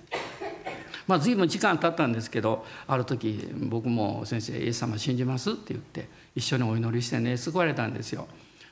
[1.07, 8.27] まあ、随分時間経ったんですけどある時僕も「先生イエス様信じます?」って言って一緒にお祈りしてね救われたんですよ。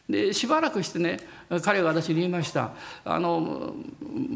[0.07, 1.19] でしばらくしてね
[1.63, 2.73] 彼が私に言いました
[3.03, 3.73] 「あの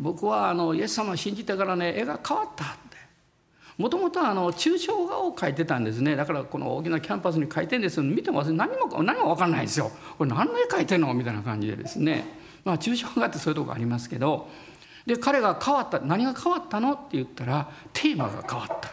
[0.01, 2.97] 僕はあのイエス様を信じてからね絵が変わった」って。
[3.77, 6.17] もともと抽象画を描いてたんですね。
[6.17, 9.89] だからこの大きなキャンパスに描いてるんです見ても何も何も分かんないですよ。
[10.17, 11.13] これ何の絵描いてんの？
[11.13, 12.25] みたいな感じでですね。
[12.65, 14.49] まあ抽象画ってそういうとこありますけど。
[15.05, 15.99] で彼が変わった。
[16.01, 16.91] 何が変わったの？
[16.91, 18.91] って言ったらテーマが変わった。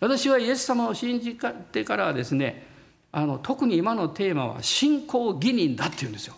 [0.00, 1.36] 私はイエス様を信じ
[1.70, 2.66] てからはですね
[3.10, 6.34] あの特に今のテーマは信仰義人だっていうんですよ。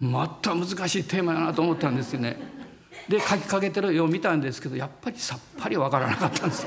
[0.00, 2.36] また難しいテーマやなと思ったんですよね。
[3.08, 6.66] で書きかけてる絵を見たんですけどやっぱりさっぱりわからなかったんです。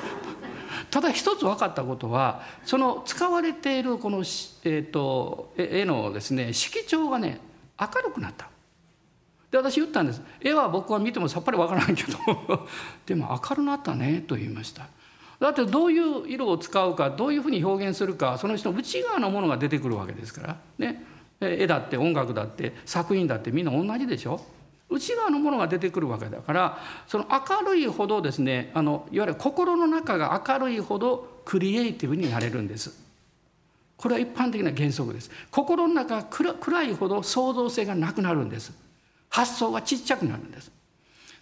[0.90, 7.40] ただ一つ分かったことはその使われているこの、えーと、絵のですね色調がね
[7.80, 8.50] 明るくなった。
[9.52, 10.22] で私言ったんです。
[10.42, 12.18] 絵は僕は見てもさっぱりわからないけど。
[13.06, 14.88] でも明るなったねと言いました。
[15.40, 20.58] だってどういう色を使うかどういうふうに表現するかその人の内側のものが出てくるわけですから。
[20.78, 21.06] ね。
[21.42, 24.42] 絵だって音楽だって作品だってみんな同じでしょ。
[24.90, 33.08] 内側のものが出てくるわけだからその明るいほどですねあのいわゆる心の中が明るいほどクリエイティブになれるんです。
[33.96, 35.30] これは一般的な原則です。
[35.52, 38.72] 心の中が暗いほど創造性がなくなるんです。
[39.30, 40.72] 発想がちっちゃくなるんです。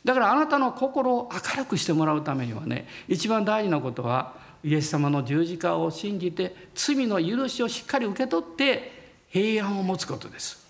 [0.04, 8.92] だからあなたの心を明るくしてもらうためにはね一番大事なことはイエス様の十字架を信じて罪の許しをしっかり受け取って
[9.30, 10.66] 平安を持つことです。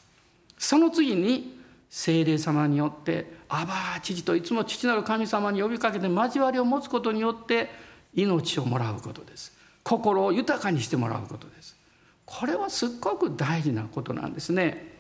[0.58, 1.58] その次に
[1.90, 7.70] 聖霊様によって「アバー父といつも父なる神様に呼びかけて交わりを持つことによって
[8.14, 9.56] 命をもらうことです。
[9.84, 11.78] 心を豊かにしてもらうことです。
[12.26, 14.96] これはすっごく大事なことなんですね。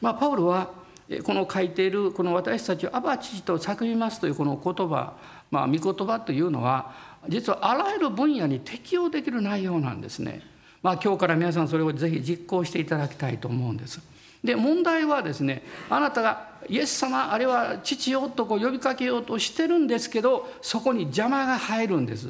[0.00, 0.79] まあパウロは
[1.18, 5.14] この書いているこの私たちを「アバ父と叫びます」というこの言葉
[5.50, 6.92] まあ御言葉というのは
[7.28, 10.42] 実はあらゆる分野に適用できる内容なんですね。
[10.82, 14.00] まあ今日から皆さんそれをぜひ実行していただきたいと思うんです。
[14.42, 22.28] で問題はですねあなたがイエス様あれは父よとこう呼びかけようとしてるんですけどそこに邪魔が入るんです。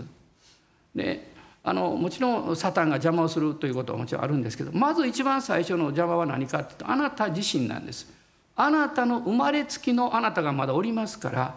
[0.94, 1.30] で
[1.62, 8.19] あのもちろんサタンが邪魔をするということはもちろんあるんですけどまず一番最初の邪魔は何かっていうとあなた自身なんです。
[8.62, 11.54] あなたの生まれつきのあなたがまだおりますから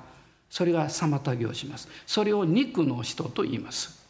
[0.49, 1.89] それが妨げをします。
[2.05, 4.01] それを肉の人と言います。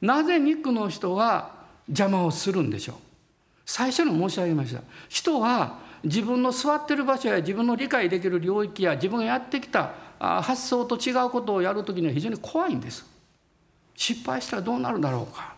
[0.00, 1.50] なぜ肉の人は
[1.88, 2.96] 邪魔をするんでしょう？
[3.66, 4.80] 最初に申し上げました。
[5.08, 13.04] 人は自分の座ってる場所や自分の理解できる領域や自分がやってきた発想と違うことをやるときには非常に怖いんです。
[13.94, 15.55] 失敗したらどうなるだろうか。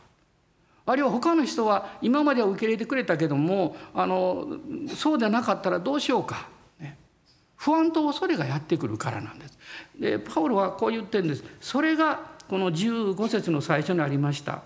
[0.89, 4.57] あるいは他の人は今までは受け入れてくれたけどもあの
[4.97, 6.49] そうでなかったらどうしようか、
[6.81, 6.97] ね、
[7.57, 9.59] 不安と恐れがやってくるからなんです。
[10.01, 11.45] でパウロはこう言ってるんです。
[11.61, 14.63] それがこの15節の最初にありました。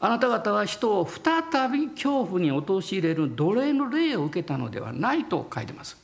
[0.00, 5.96] あなた方は人を再び恐怖に陥れる奴隷の霊を受けたのではないと書いてます。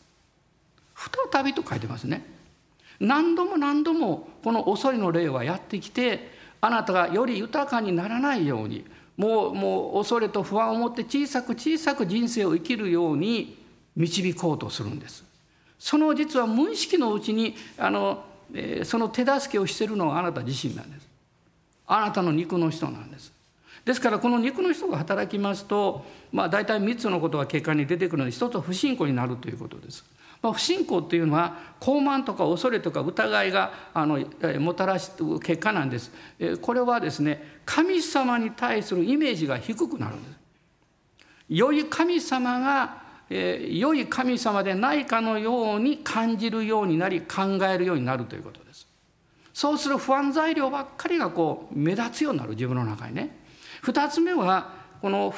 [1.32, 2.24] 再びと書いてますね。
[3.00, 8.84] 何度も何度もこの恐れの霊はやってきてあなたがより豊かにならないように
[9.20, 13.58] もうもう恐れと不安を持って小さく小さく人生を生きるように
[13.94, 15.22] 導こうとするんです。
[15.78, 21.06] その実は無意識のうちにあの、えー、その手助けをしているのはあなた自身なんです。
[21.86, 23.30] あなたの肉の人なんです。
[23.84, 26.02] ですからこの肉の人が働きますと、
[26.32, 30.02] まあ、大体3つのことが結果に出てくるので一つは不信仰になるということです。
[30.42, 34.24] まあ、不信仰っていうのは傲慢とか恐れとか疑いがあの
[34.58, 36.10] もたらす結果なんです。
[36.62, 40.40] これはですね神様に対するイメージが低くなるんです。
[41.48, 48.86] 良い神様が、えー、良い神様でないかのように感じるようになり考えるようになるということです。
[49.52, 53.36] そうする不安材料ばっかりがこう目立つようになる自分の中にね。
[53.82, 55.30] 二つ目はこの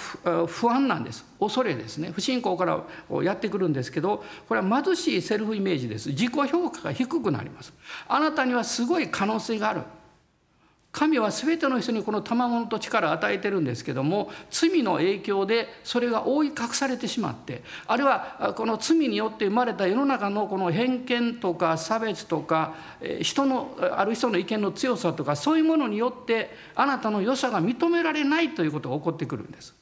[0.47, 1.25] 不安なんです。
[1.39, 2.11] 恐れですね。
[2.13, 2.83] 不信仰から
[3.23, 6.11] やってくるんですけどこれは貧しいセルフイメージです。
[6.11, 7.73] 自己評価が低くなります。
[8.09, 9.83] あなたにはすごい可能性がある。
[10.93, 22.74] 神は全ての人にこの賜物と力を与えてるんですけども罪の影響でそれが覆い隠されてしまってあるいはこの罪によって生まれた世の中のこの偏見とか差別とか
[23.22, 29.74] 人のある人の意見の強さとかそういうものによってあなたの良さが認められないということが起こってくるんです。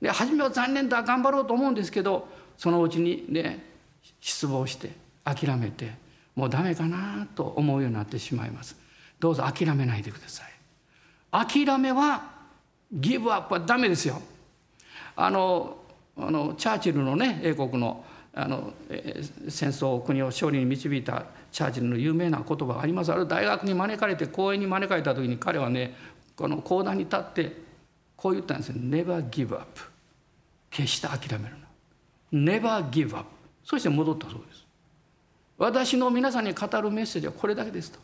[0.00, 3.64] で初めは残念だ頑張ろうと思うんですけどそのうちにね
[4.20, 4.92] 失望して
[5.24, 5.94] 諦めて
[6.36, 8.85] もうダメかなと思うようになってしまいます
[9.18, 10.46] どうぞ諦めないでください。
[11.30, 12.22] 諦めは
[12.92, 14.20] ギブアップはダメですよ。
[15.16, 15.78] あの
[16.16, 18.04] あのチャーチルのね英国の
[18.34, 18.74] あの
[19.48, 23.12] 戦争国を勝利に導いたチャーチルの有名な言葉があります。
[23.12, 25.94] ある大学に招かれて講演に招かれた時に彼はね
[26.36, 27.56] この講談に立って
[28.14, 29.66] こう言ったんですよ「Never give up」
[30.70, 31.66] 決して諦めるな
[32.32, 33.26] 「Never give up」
[33.64, 34.66] そして戻ったそうです。
[35.56, 37.98] 私の皆さんに語るメッセージはこれだけですと。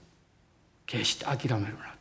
[0.93, 1.95] 決して諦めるな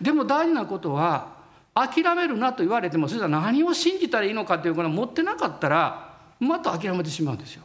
[0.00, 1.32] でも大事なことは
[1.72, 7.64] 諦めるなと言われてもそれじゃ何を信じたらいいのかということを持ってなかったらまた諦めてしまうんですよ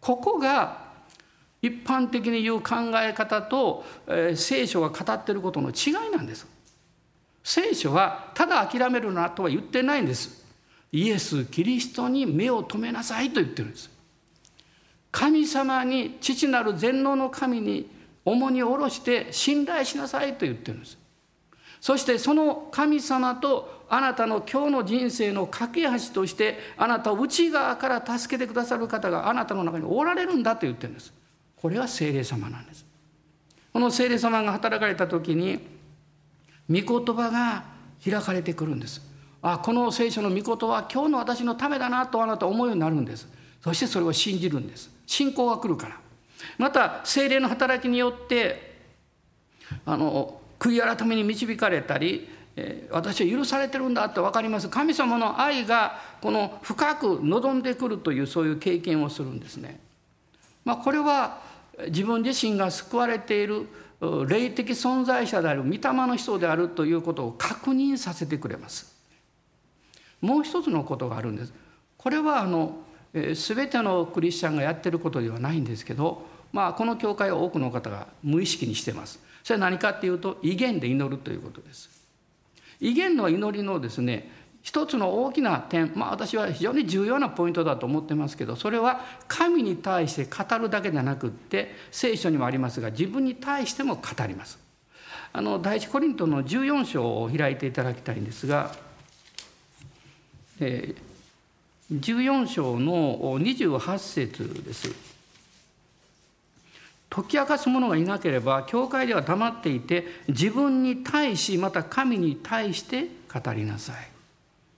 [0.00, 0.82] ここが
[1.62, 6.46] 一般的に言う考え方と、えー、聖書が語ってることの違いなんです。
[7.42, 10.44] 聖書はただ諦めるなとは言ってないんです。
[10.92, 13.88] イエス・キリストに目を留めなさいと言ってるんです。
[15.10, 17.88] 神様に父なる全能の神に
[18.24, 20.98] 重荷を下ろして信頼しなさいと言ってるんです。
[21.80, 31.12] そしてその神様とあなたの今日の人生の架け橋としてあなたを内側から助けてくださる方があなたの中におられるんだと言ってるんです。
[31.56, 32.86] これが精霊様なんです。
[33.72, 35.58] この精霊様が働かれた時に
[36.70, 37.64] 御言葉が
[38.02, 39.02] 開かれてくるんです。
[39.42, 43.28] あこの聖書の御言葉は今日の私のためだなとあなた思うようになるんです。
[43.62, 44.90] そしてそれを信じるんです。
[45.06, 46.00] 信仰が来るから。
[46.58, 48.74] また精霊の働きによって
[49.84, 52.28] あの悔い改めに導かれたり、
[52.90, 59.80] 私は許されてるんだって分かります神様の愛がこの深く望んでくるというそういう経験をするんですね。
[60.64, 61.42] まあ、これは
[61.88, 63.66] 自分自身が救われている
[64.28, 68.94] 霊的存在者である御霊の人であるということを確認させてくれます。
[70.20, 71.52] もう一つのことがあるんです。
[71.98, 72.83] これはあの
[73.14, 79.24] 全てのクリスチャンがやってることではないんですけど、まあ、この教会は多くの方が無意識にしてます。
[79.44, 81.90] それは何かっていうと威厳で祈るということです
[82.80, 94.58] 威厳の祈りのですね一つの大きな点まあ私は非常に重要なポイントだと思ってますけどそれは神に対して語るだけじゃなくって聖書にもありますが自分に対しても語ります
[95.34, 98.74] あの第一コリントの14章を開いていただきたいんですが、
[100.60, 101.13] えー、
[102.00, 104.94] 14章の28節です。
[107.08, 114.08] 解き明かす者がいなければ教会では黙っていて自分に対しまた神に対して語りなさい。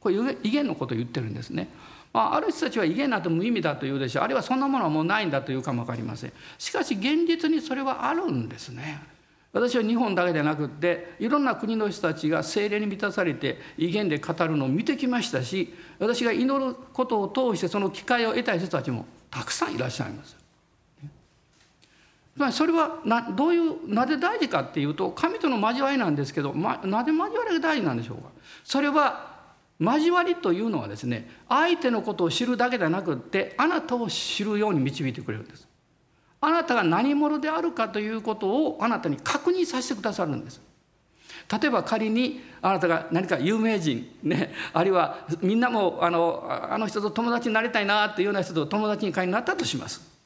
[0.00, 1.68] これ威厳のことを言ってるんですね。
[2.12, 4.24] まあ、ある人たちは威厳なんて無意味だと言うでしょう。
[4.24, 6.32] あるいはそんなものはもうないんだというかも分かりません。
[6.58, 9.15] しかし現実にそれはあるんですね。
[9.56, 20.36] 私は日本だけでなくっていろんな国の人たちが精霊に満たされて威厳で語るのを見てきましたし私が祈ることを通してその機会を得た人たちもたくさんいらっしゃいます。
[22.52, 28.28] それはなどういうなぜ大事かっていうと神との交わりなんですけど、ま、なぜ交わりが大事なんでしょうか。
[28.62, 29.36] それは
[29.80, 35.65] 交わりというのはですね相手のことを知るだけではなくってあなたを知るように導いてくれるんです。
[36.40, 40.60] あなたが何者であるかということをあなたに確認させてくださるんです。
[41.60, 50.16] 例えば仮にあなたが何か有名人ねあるいはみんなもあのあの人と友達になりたいなっていうような人と友達に会になったとします。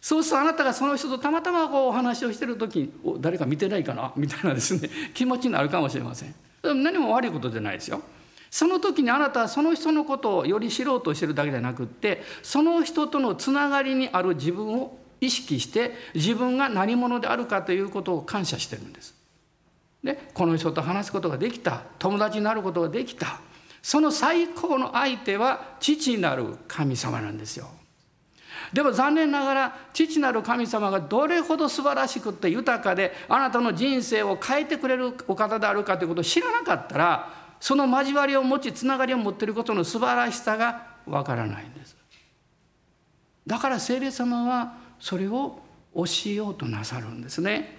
[0.00, 6.34] そうするとあなたがその人とたまたまこうお話をしてる時にお誰か見てないかなみたいなですね 気持ちになるかもしれません。
[6.62, 8.00] 何も悪いことじゃないですよ。
[8.50, 19.14] その時にあなたはその人のことをより知ろうとしてるだけじゃなくってその人とのつながりにある自分を意識して自分が何者であるかということを感謝してるんです。
[20.02, 23.40] でこの人と話すことができた友達になることができた
[23.82, 27.68] その最高の相手は父なる神様なんですよ。
[28.72, 41.96] でも残念ながら父なる神様がどれほど素晴らしくて豊かであなたの人生を変えてくれるお方であるかということを知らなかったらその交わりを持ちつながりを持っていることの素晴らしさがわからないんです
[43.46, 45.60] だから聖霊様はそれを
[45.94, 47.76] 教えようとなさるんですね。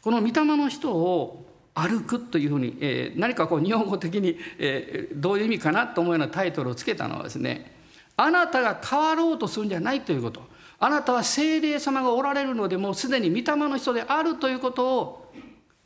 [0.00, 7.72] この御霊の人を歩くというふうに、えー、何かこう日本語的に、えー、どういう意味かなと思うようなタイトルをつけたのはですね
[8.16, 10.42] あなたが変わろうとするんじゃないということ。
[10.78, 15.32] あなたは聖霊様がおられるのでもうすでに御霊の人であるということを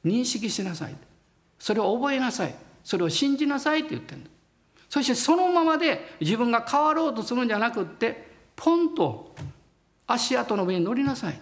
[0.05, 0.97] 認識しなさい。
[1.59, 2.55] それを覚えなさい。
[2.87, 4.21] それを信じなさいって言ってる
[4.89, 9.35] そしてそのままで自分が変わろうとするんじゃなくってポンと
[10.07, 11.41] 足跡の上に乗りなさい。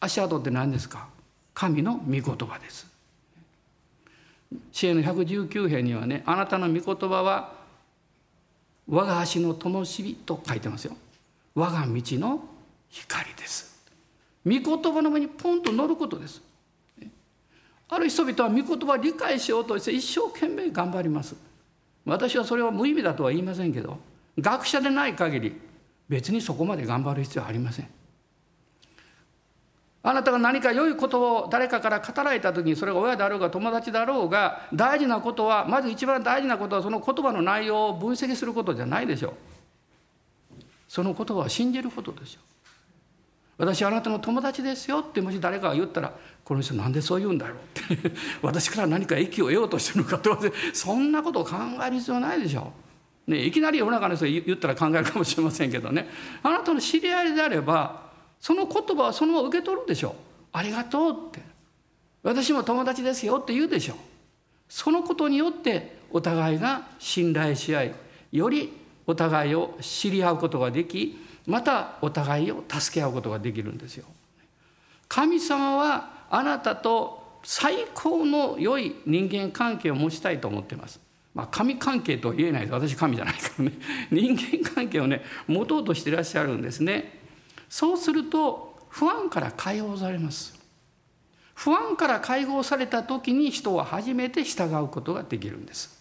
[0.00, 1.08] 足跡って何ですか？
[1.54, 2.90] 神の御言葉です。
[4.72, 7.52] 支援の119編にはねあなたの御言葉は
[8.88, 10.96] 我が足の灯火と書いてますよ。
[11.54, 12.44] 我が道の
[12.88, 13.80] 光です。
[14.44, 16.42] 御言葉の上にポンと乗ることです。
[17.88, 21.36] ある人々は御言葉を理解しようとして一生懸命頑張ります。
[22.04, 23.98] 私はそれは無意味だとは言いませんけど
[24.38, 25.60] 学者でない限り
[26.10, 27.88] 別にそこまで頑張る必要はありません。
[30.02, 39.34] あなたが何か良いことを誰かから語られた時にそれが親であろうが友達だろうが大事なことはまず一番大事なことはその言葉の内容を分析することじゃないでしょう。
[40.88, 42.44] その言葉を信じることでしょう。
[43.58, 47.56] 私あなたの友達ですよってもし誰かが言ったらこの人なんでそう言うんだろう
[47.94, 48.10] って。
[48.42, 50.36] 私から何か益を得ようとしてるのかと
[50.72, 51.52] そんなことを考
[51.86, 52.89] える必要ないでしょう、
[53.26, 56.08] ね、いきなり世の中の人言ったら考えるかもしれませんけどね
[56.42, 58.10] あなたの知り合いであれば
[58.40, 60.12] その言葉をそのまま受け取るでしょう
[60.52, 61.40] ありがとうって
[62.22, 63.96] 私も友達ですよって言うでしょう
[64.68, 67.94] そのことによってお互いが信頼し合い
[68.32, 68.72] より
[69.06, 74.06] お互いを知り合うことができまたお互いを助け合うことができるんですよ。
[75.08, 81.00] 神様はあなたと最高の良い人間関係を持ちたいと思っています。
[81.34, 83.72] まあ、神関係とは言えないです私神じゃないからね
[84.10, 87.20] 人間関係をね持とうとしていらっしゃるんですね
[87.68, 90.58] そうすると不安から解放されます
[91.54, 96.00] 不安から解放された時に人は初めて従うことができるんです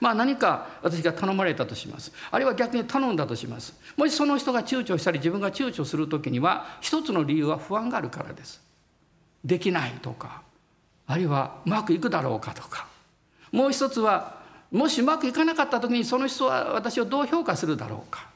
[0.00, 2.12] まあ何か私が頼まれたとします。
[2.30, 3.74] あるいは逆に頼んだとします。
[3.96, 8.62] もしその人が躊躇したり自分が躊躇する時には一つの理由は不安があるからです。
[9.44, 10.42] できないとか
[11.06, 12.86] あるいはうまくいくだろうかとか
[13.54, 14.42] もう一つは
[14.72, 18.28] もしうまくいかなかった時にその人は私をどう評価するだろうか。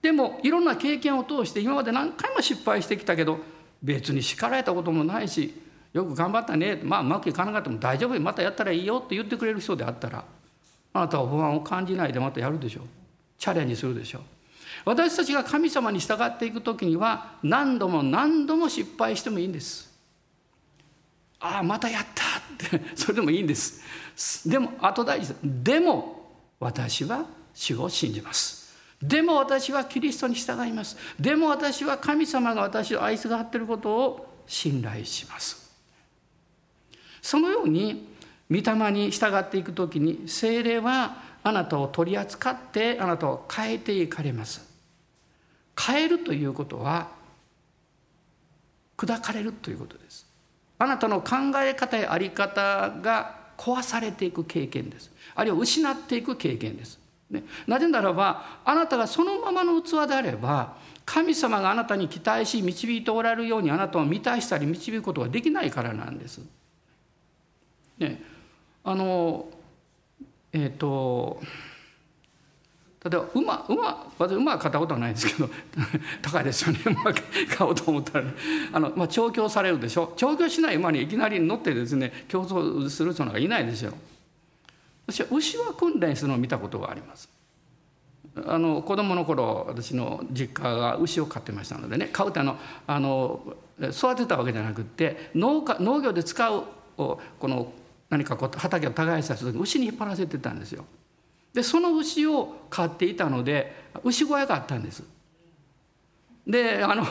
[0.00, 3.38] でもいろんな経験を通して今まで何回も失敗してきたけど
[3.82, 5.54] 別に叱られたこともないし
[5.92, 10.24] よく頑張ったねまあうまくいかなかったも大丈夫またやったらいいよって言ってくれる人であったら
[10.94, 12.84] あなたは不安を感じないでまたやるでしょう。
[13.38, 14.22] チャレンジするでしょう。
[14.86, 19.93] 私たちが神様に従っていく時には何度も何度も失敗してもいいんです。
[21.44, 23.82] ああまたやったって それでもいいんです。
[24.48, 28.72] でも後大事ですでも私は主を信じます。
[29.02, 30.96] でも私はキリストに従います。
[31.20, 35.70] でも私は神様が私を愛すがってることを信頼します。
[37.20, 38.08] そのように
[38.50, 44.66] 御霊に従っていく時に精霊はあなたを取り扱ってあなたを変えていかれます。
[45.78, 47.08] 変えるということは
[48.96, 50.33] 砕かれるということです。
[50.78, 55.10] あなたの考え方や在り方が壊されていく経験です。
[55.34, 56.98] あるいは失っていく経験です、
[57.30, 66.40] ね、なぜならばあなたがそのままの器であれば神様があなたに期待し導いておられるようにあなたを満たしたり導くことができないからなんです。
[67.98, 68.22] ね、
[68.82, 69.46] あの
[70.52, 71.40] えっ、ー、と
[73.04, 75.50] 例えば馬馬私馬は買ったことはないんですけど
[76.22, 76.80] 高いですよね。
[76.88, 77.14] 馬買
[77.60, 78.32] おうと思ったら、ね、
[78.72, 80.14] あの、まあ、調教されるでしょ。
[80.16, 83.92] 調教しない馬にいきなり乗ってですね競争する人なんかいないですよ
[85.06, 87.28] 私は牛は訓練するのを見たことがあります。
[88.46, 93.40] あの子供の頃私の実家が牛を飼ってましたのでね飼うってあのあの
[93.78, 96.64] 育てたわけじゃなくって農家農業で使う
[96.96, 97.70] この
[98.08, 100.84] 何かこう畑を耕した時に牛に引っ張らせてたんですよ。
[101.54, 105.04] でその牛を飼っていたので牛小屋があったんです。
[106.46, 107.04] であの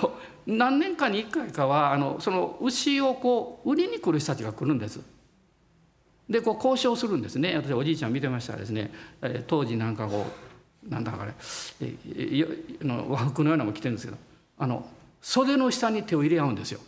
[0.45, 4.99] 何年かに1回かはあのその牛をこう売りに来る人たちが来るんです。
[6.29, 8.91] でこう交渉するんですね私おじいちゃん見てましたらですね
[9.21, 10.25] え当時なんかこ
[10.85, 11.33] うなんだかね
[11.79, 12.45] え
[12.81, 14.17] の和服のようなのも着てるんですけど
[14.57, 14.85] あの
[15.21, 16.79] 袖の下に手を入れ合うんですよ。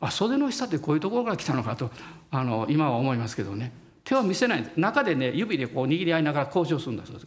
[0.00, 1.90] あ袖の下ってこういうところから来たのかと
[2.30, 3.72] あの今は思いますけどね
[4.04, 7.26] 手は見せない中でね指でこう握り合いながら交渉するんだそうで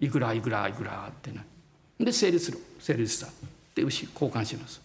[0.00, 1.44] いくらいくらいくらってね。
[1.98, 2.58] で成立する。
[2.80, 3.28] 成立した。
[3.74, 4.80] で牛交換します。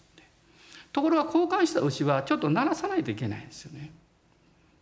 [0.92, 3.90] ところが交換した牛はちょっと鳴らさないといけないんですよね。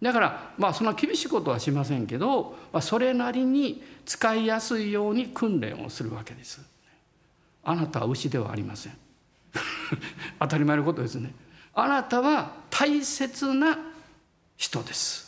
[0.01, 6.61] だからまあそんな厳しいことはしませんけど、まあ、それなりに使いやすいように訓練をするわけです。
[7.65, 8.97] あなたは牛ではありません。
[10.39, 11.35] 当たり前のことですね。
[11.75, 13.79] あなたは大切な
[14.57, 15.26] 人です。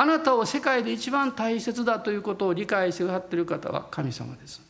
[0.00, 4.62] あなたを世界で一番大切だということを理解してくださっている方は神様です。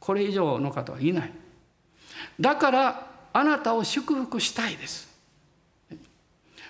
[0.00, 1.32] これ以上の方はいない。
[2.40, 5.06] だからあなたを祝福したいです。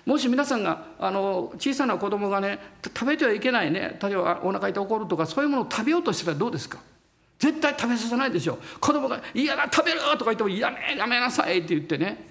[0.05, 3.97] もし皆さんがあの小さな子供がね食べてはいけないね。
[4.03, 6.79] 例えばお腹痛い怒るとかそういうものを食べようとしたらどうですか？
[7.39, 8.59] 絶対食べさせないでしょ。
[8.81, 12.28] 子供が「嫌だ食べる!」とか言っても「やめやめなさい」って言ってね。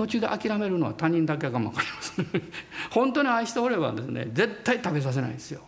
[0.00, 2.14] 途中で諦めるのは他人だけかも分かります
[2.90, 5.60] 本当に愛しておればですね絶対食べさせないですよ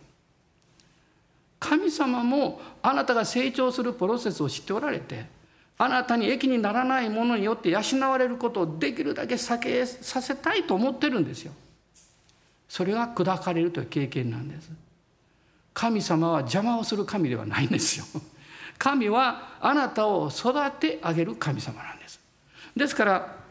[1.59, 5.27] 神様もあなたが成長するプロセスを知っておられて
[5.77, 7.79] あなたに益にならないものによって養
[8.09, 11.53] われることをできるだけ避けさせたいと思ってるんですよ。
[12.67, 14.71] それが砕かれるという経験なんです。
[15.75, 18.05] 神様は邪魔をする神ではないんですよ。
[18.79, 22.19] 神はあなたを育て上げる神様なんです。
[22.75, 23.42] ですから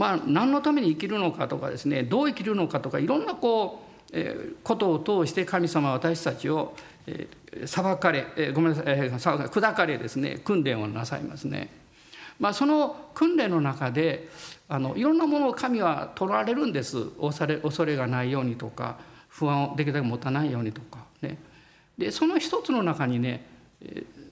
[0.00, 6.74] まあ何のために生きるのかとかですねどう生きるのかとかいろんなこう、えー、ことを通して神様は私たちを、
[7.06, 11.68] えー、裁かれ、えー、ごめんなさい、えー、砕かれですね訓練をなさいますね。
[12.38, 14.30] まあ、その訓練の中で
[14.70, 18.96] あのいろんなものを神は取られるんです恐れ恐れがないようにとか
[19.28, 21.36] 不安をできるだけ持たないようにとかね
[21.98, 23.44] でその一つの中にね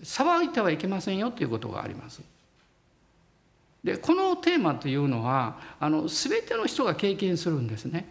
[0.02, 2.22] 騒いてはいけませんよということがあります。
[3.84, 8.06] でこのテーマというのはあの全ての人が経験するんですね。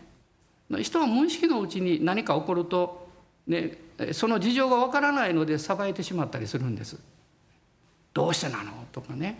[0.79, 3.07] 人は無意識のうちに何か起こると、
[3.47, 3.77] ね、
[4.11, 6.97] その事情がわからないのでさばいてしまったりするんです。
[8.13, 8.71] どうしてなの？
[8.91, 9.39] とかね。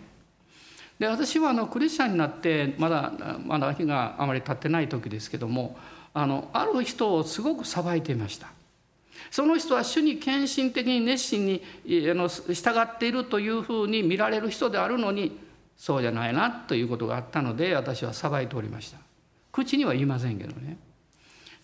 [0.98, 3.12] で私はあのクリスチャンになってまだ
[3.44, 5.76] まだ日があまり経ってない時ですけども
[6.12, 8.48] あのある人をすごくさばいていました。
[9.30, 15.38] その人は主に献身的に熱心に従っているというふうに見られる人であるのに
[15.78, 18.98] そうじゃないなということがあったので私は裁いておりました。
[19.52, 20.76] 口には言いませんけどね。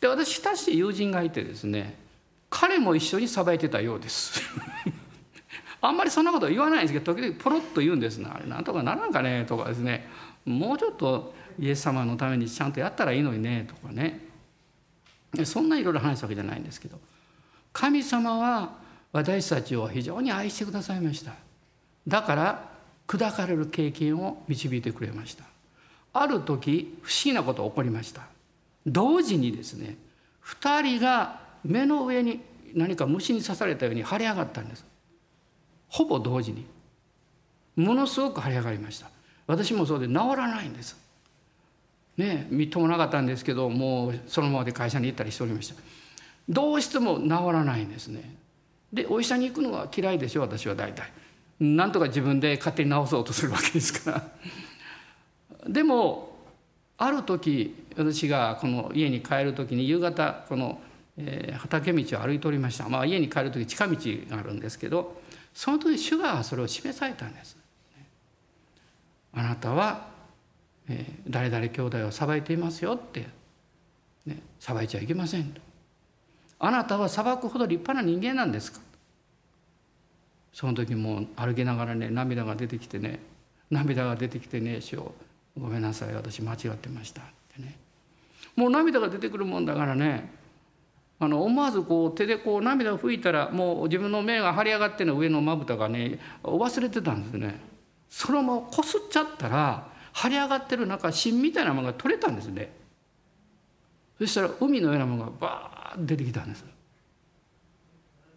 [0.00, 1.96] で私親しい友人がいてですね
[2.48, 4.40] 彼も一緒に裁いてたようです。
[5.82, 8.36] あんまりそんなこと言わないんですけど時々ポロッと言うんですな。
[8.36, 10.08] あれなんとかならんかねとかですね。
[10.44, 14.20] もうちょっとイエス様のためにちゃんとやったらいいのにねとかね。
[15.44, 17.00] そんないろいろ話すわけじゃないんですけど。
[17.72, 18.76] 神様は
[19.10, 21.32] 私たちを非常に愛してくださいました。
[22.06, 22.73] だから
[23.06, 25.44] 砕かれる経験を導いてくれました。
[26.12, 28.22] ある時不思議なことが起こりました。
[28.86, 29.96] 同時にですね
[30.44, 32.40] 2人が目の上に
[32.74, 34.84] 何か虫に刺されたように腫れ上がったんです。
[35.88, 36.66] ほぼ同時に。
[37.76, 39.08] ものすごく腫れ上がりました。
[39.46, 40.96] 私もそうで治らないんです。
[42.16, 45.74] ねみっともなかったんですけどもうそのままで会社に行ったりしておりました。
[46.48, 48.36] どうしても治らないんですね。
[48.92, 51.10] でお医者に行くのは嫌いでしょ私は大体。
[51.60, 56.36] なんとか自分で勝手に治そうとするわけですからでも
[56.98, 60.80] ある時私がこの家に帰る時に夕方この、
[61.16, 63.96] えー、畑道を歩いておりました、まあ、家に帰る時近道
[64.30, 65.20] があるんですけど
[65.52, 67.56] その時主がそれを示されたんです。
[69.32, 70.08] あなたは、
[70.88, 73.26] えー、誰々兄弟を裁いていますよって、
[74.26, 75.54] ね、裁いちゃいけません。
[76.58, 78.80] あなたは裁くほど立派な人間なんですか？
[80.54, 83.18] その時も歩きながらね涙が出てきてね
[83.70, 85.12] 涙が出てきてね「師匠
[85.58, 87.24] ごめんなさい私間違ってました」っ
[87.54, 87.76] てね。
[88.54, 90.30] もう涙が出てくるもんだからね
[91.18, 97.60] あの思わずこう手でこう涙を拭いたらもう自分の目が張り上がっての上のまぶたがね忘れてたんですね。
[98.08, 102.70] そのままこすっちゃったら張り上がってる中芯みたいなものが取れたんですね。
[104.18, 106.64] そしたら海のようなものがバーッ出てきたんです。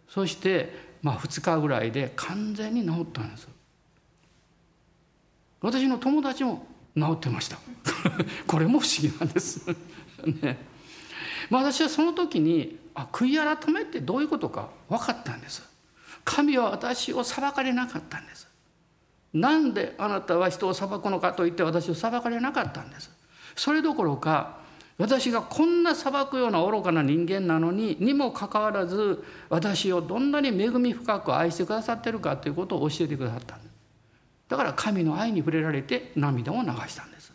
[0.08, 3.48] そしてまあ、2日ぐらいで完全に治ったんです。
[5.60, 7.58] 私の友達も治ってました。
[8.46, 9.68] これも不思議なんです。
[10.42, 10.58] ね。
[11.50, 15.62] まあ、私はその時にあ悔い改めってどういうことか分かったんです。
[16.24, 18.48] 神は私を裁かれなかったんです。
[19.32, 23.10] なんであなたは人を裁くのかと言って私を裁かれなかったんです。
[23.56, 24.57] それどころか
[24.98, 33.70] 私がこんな裁くような愚かな人間なのににもかかわらず私をどんなに恵み深く愛してくださってるかということを教えてくださったんです。
[34.48, 37.32] だから神の愛に触れられて涙を流したんです。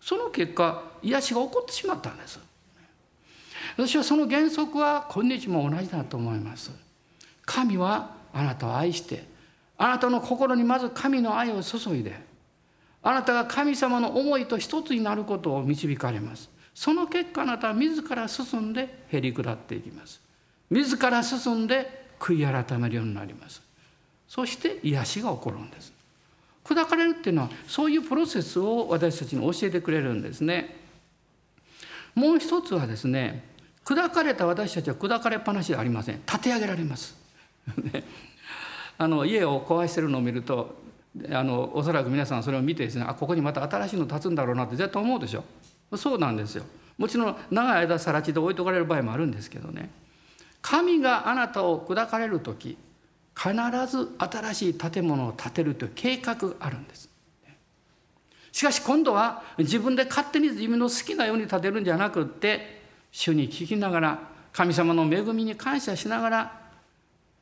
[0.00, 2.40] その結果癒しが起こってしまったんです。
[3.76, 6.70] 私はその原則は今日も同じだと思います。
[7.44, 9.24] 神はあなたを愛して
[9.76, 12.14] あなたの心にまず神の愛を注いで
[13.06, 16.48] あなたが神様の思いと一つになることを導かれます。
[16.74, 20.20] その結果あなたは自ら進んでへり下っていきます。
[20.70, 23.62] 自ら進んで悔い改めるようになります。
[24.26, 25.92] そして癒しが起こるんです。
[26.64, 30.74] 砕かれるっていうのはそういうプロセスを私たちに教えてくれるんですね。
[32.14, 33.44] もう一つはですね
[33.84, 36.22] 砕かれた私たちは砕かれっぱなしではありません。
[36.26, 37.14] 立て上げられます。
[38.96, 40.82] あの家を壊してるのを見ると
[41.30, 45.44] あのおそらく皆さんそれを見てですねあここにまた新しいの立つんだろうなって絶対思うでしょ。
[45.96, 46.64] そうなんですよ。
[46.98, 49.90] もちろん長い間更地で置いとかれる場合もあるんですけどね。
[50.60, 52.76] 神があなたを砕かれる時
[53.36, 53.52] 必
[53.86, 57.08] ず新しい建物を建てるという計画があるんです。
[58.50, 64.18] しかし今度は自分で勝手に自分の好きなように建てるんじゃなくって主に聞きながら
[64.52, 66.60] 神様の恵みに感謝しながら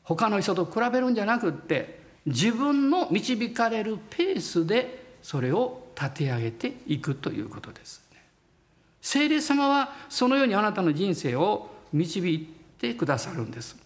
[0.02, 8.02] 他の人と比べるんじゃなくって自分の導かれるペースでそれを立て上げていくということです、
[9.00, 12.48] 聖霊様はそのようにあなたの人生を導い
[12.78, 13.76] てくださるんです。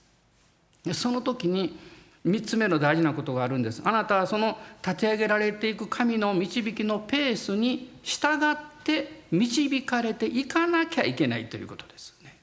[0.92, 1.78] その時に
[2.24, 3.82] 3つ目の大事なことがあるんです。
[3.84, 12.36] あなたはその立て上げられていく神の導きのペースに従って導かれていかなきゃいけないということですね。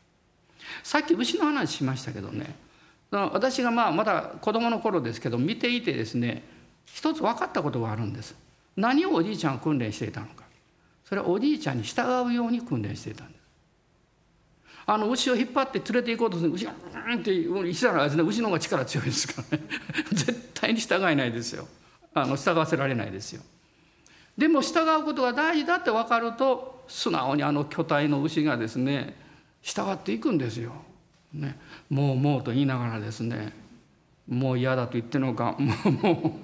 [0.84, 2.56] さっき牛の話しましたけどね。
[3.18, 6.44] 私がまあまだ子供の頃ですけど見ていてですね
[6.86, 8.36] 一つ分かったことがあるんです。
[8.76, 10.44] 何をおじいちゃんは訓練していたのか。
[11.06, 13.44] それはおじいちゃんに従うように訓練していたんです。
[14.86, 16.74] あの牛を引っ張って連れて行こうとする牛が
[17.08, 19.64] うんってしたらですね牛の方が力強いですからね。
[20.12, 21.68] 絶対に従えないですよ。
[22.14, 23.42] あの従わせられないですよ。
[24.38, 29.16] でも従うことが大事だって分かると素直にあの巨体の牛がですね
[29.62, 30.74] 従っていくんですよ。
[31.34, 31.58] ね、
[31.94, 33.54] もうもうと言いながらですね
[34.28, 36.40] もう嫌だと言ってるのか もうも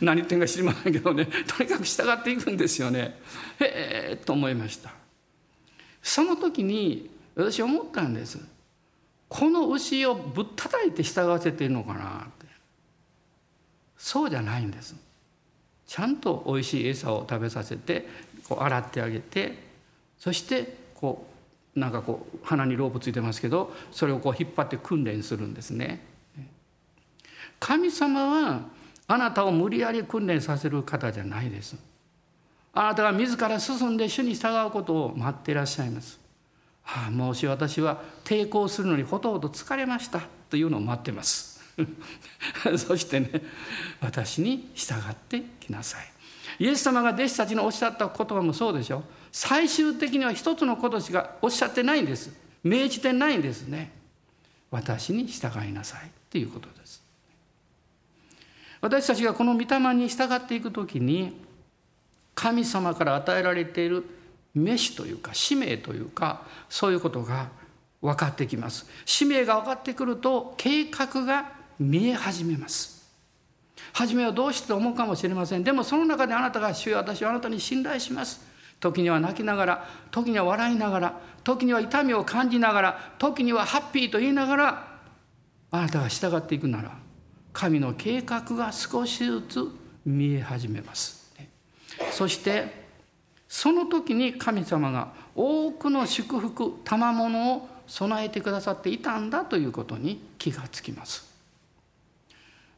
[0.00, 3.18] う何言ってんか知りませんけどねとにかく従っていくんですよね。
[3.60, 4.94] へえと思いました。
[6.02, 8.38] その時に私思ったんです
[9.28, 12.46] この牛をぶったたいて従わせてるのかなって
[13.98, 14.94] そうじゃないんです
[15.86, 18.06] ちゃんとおいしい餌を食べさせて
[18.48, 19.58] こう洗ってあげて
[20.16, 21.35] そしてこう
[21.76, 26.04] なんかこう鼻にロープついてますけどそれをこう引っ張って訓練するんですね。
[27.60, 28.60] 神様は
[29.06, 31.76] あなたを無理やり訓練させる方じゃないです。
[32.72, 36.26] あなたが自ら進んで主に従うことを待っていらっしゃいます。
[36.86, 41.60] はあ、もし私は抵抗するのにほとほど疲れましたというのを待ってます
[42.78, 43.28] そしてね
[44.00, 46.15] 私に従ってきなさい
[46.58, 49.02] イエス様が弟子たちにおっしゃった言葉もそうでしょ。
[49.32, 52.30] 最終的には一つのことしかおっしゃってないんです。
[52.62, 53.92] 命じてないんですね。
[54.70, 57.02] 私に従いなさいということです。
[58.80, 61.40] 私たちがこの御霊に従っていく時に
[62.34, 64.04] 神様から与えられている
[64.54, 67.48] 飯というか使命というかそういうことが
[68.00, 68.86] 分かってきます。
[69.04, 72.95] 使命が分かってくると計画が見え始めます。
[73.96, 75.64] 初めはどうしてと思うかもしれません。
[75.64, 78.44] でもその中であなたが主よ私はあなたに信頼します
[78.78, 84.98] 時には泣きながら時には笑いながら時には痛みを感じながら時にはハッピーと言いながら
[85.70, 86.92] あなたが従っていくなら
[87.54, 89.66] 神の計画が少しずつ
[90.04, 91.32] 見え始めます。
[92.10, 92.84] そして
[93.48, 101.35] その時に神様が多くの祝福賜物を備えてくださっていたんだということに気がつきます。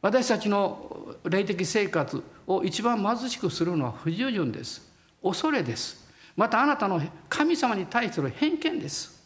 [0.00, 4.88] 私たちの霊的生活を一番貧しくするのは不従順です。
[5.22, 6.06] 恐れです。
[6.36, 9.18] またあなたの神様に対する偏見です。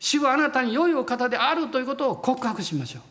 [0.00, 3.02] 主はあなたに良いお方であるということを告白しましょう。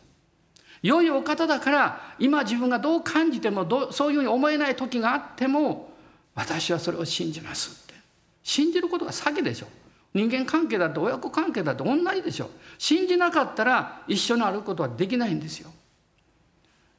[0.82, 5.92] 良いお方だから今自分がどう感じてもどそういうふうに思えない時があっても
[6.34, 7.94] 私はそれを信じますって。
[8.42, 9.66] 信じることが先でしょ
[10.14, 15.70] 人間関係だって親子関係だって同じでしょ信じなかったら一緒に歩くことはできないんですよ。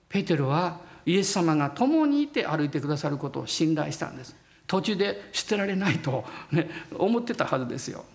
[0.09, 4.35] ペテロはイエス様が共にいて歩いてくださることを信頼したんです。
[4.67, 8.05] 途中で捨てられないと、ね、思ってたはずですよ。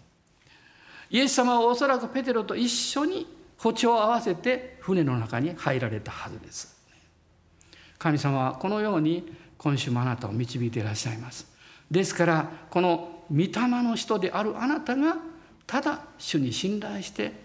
[1.11, 3.27] イエス様はおそらくペテロと一緒に
[3.59, 6.77] 歩調を合わせて船の中に入られたはずです。
[7.99, 11.47] 神様はこのように今週もあなたを導いていらっしゃいます。
[11.91, 13.51] ですからこの御霊
[13.83, 15.17] の人であるあなたが
[15.67, 17.44] ただ主に信頼して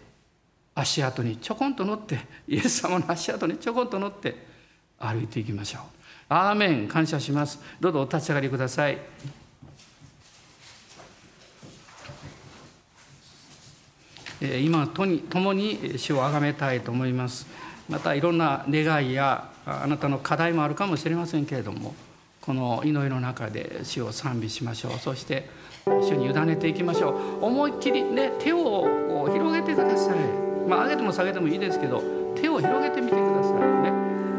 [0.80, 4.36] 足跡にちょこんと乗ってイエス様の足跡にちょこんと乗って
[4.98, 5.82] 歩いていきましょう。
[6.30, 6.88] アーメン。
[6.88, 7.60] 感謝します。
[7.80, 8.98] どうぞお立ち上がりください。
[14.42, 17.46] 今とに共に主を崇めたいと思います。
[17.90, 21.94] またいろんな願いやあなたの課題もあるかもしれませんけれども
[22.40, 24.92] この祈りの中で主を賛美しましょう。
[25.00, 25.50] そして
[25.86, 27.46] 主に委ねていきましょう。
[27.46, 30.49] 思いっきりね手を広げてください。
[30.70, 32.02] まあ上げても下げてもいいですけど
[32.36, 33.92] 手を広げてみてくださいね。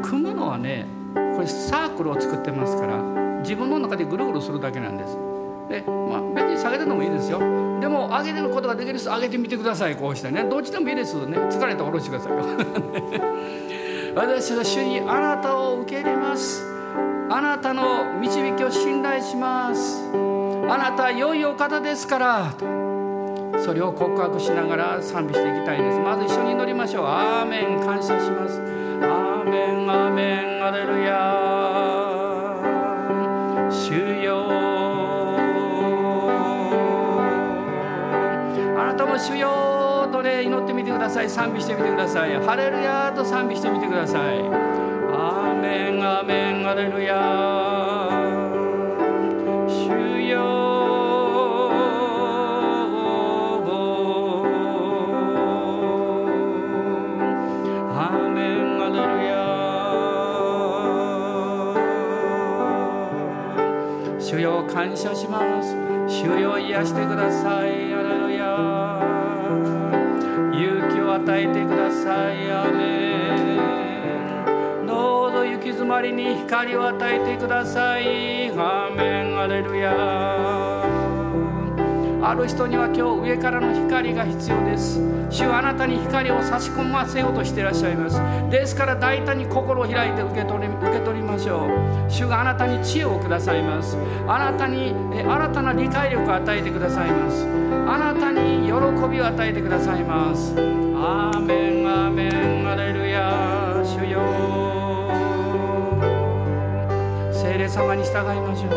[0.03, 0.87] 組むのはね
[1.35, 2.97] これサークルを作ってますから
[3.43, 5.17] 自分の中でぐるぐるするだけなんです。
[5.69, 7.39] で、まあ、別に下げてでもいいですよ。
[7.81, 10.45] でも上げてることができる人上げてみてくださいこうしてね。
[10.45, 11.37] どっちでもいいですね。
[11.37, 12.33] 疲れたら下ろしてください。
[12.33, 12.45] よ
[14.15, 16.65] 私は主にあなたを受け入れます。
[17.31, 20.03] あなたの導きを信頼します。
[20.69, 22.80] あなたは良いお方ですから。
[23.65, 25.99] それを告白しながら賛美していきたいです。
[26.01, 27.05] まず一緒に祈りましょう。
[27.07, 27.81] アーメン。
[27.85, 28.61] 感謝します。
[29.03, 29.91] アーメン。
[29.91, 30.65] アーメン。
[30.65, 31.11] アレルヤ
[33.71, 33.93] 主
[34.25, 34.47] よ。
[38.77, 40.09] あなたも主よ。
[40.11, 41.31] とね祈ってみてください。
[41.31, 42.33] 賛美してみてください。
[42.43, 44.41] ハレルヤと賛美してみてください。
[45.13, 46.03] アーメン。
[46.03, 46.65] アーメン。
[46.65, 48.20] ハレルヤ
[64.81, 65.77] 感謝します。
[66.09, 67.93] 主よ癒してください。
[67.93, 68.99] アレルヤ。
[70.55, 72.51] 勇気を与えてください。
[72.51, 72.85] アーメ
[74.85, 78.51] ンどうぞ行き詰まりに光を与えてください。
[78.57, 79.39] アメン。
[79.39, 80.60] アレルヤ。
[82.23, 85.01] ある人には今日上からの光が必要です。
[85.31, 88.21] 主はあなたに光を差し込ませようとしていらっしゃいます。
[88.51, 92.11] ですから大胆に心を開いて受け取り受け取りましょう。
[92.11, 93.97] 主があなたに知恵をくださいます。
[94.27, 97.47] あなたに新たな理解力を与えてくださいます。
[97.89, 98.73] あなたに喜
[99.09, 100.55] びを与えてくださいます。
[100.97, 104.21] アーメンアーメンアレルヤ主よ。
[107.33, 108.71] 聖霊様に従いましょう。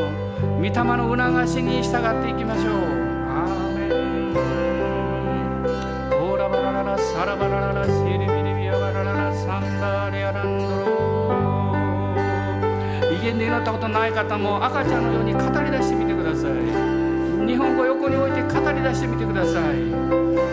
[0.58, 3.03] 御霊の促しに従っていきましょう。
[7.14, 10.74] サラバラララシリビリビアバラララサンダーレアランドロ
[13.16, 16.54] 威厳で祈ったことない方も赤ちゃんのように語り出してみてください。
[17.46, 20.53] 日本語横に置いて語り出してみてください。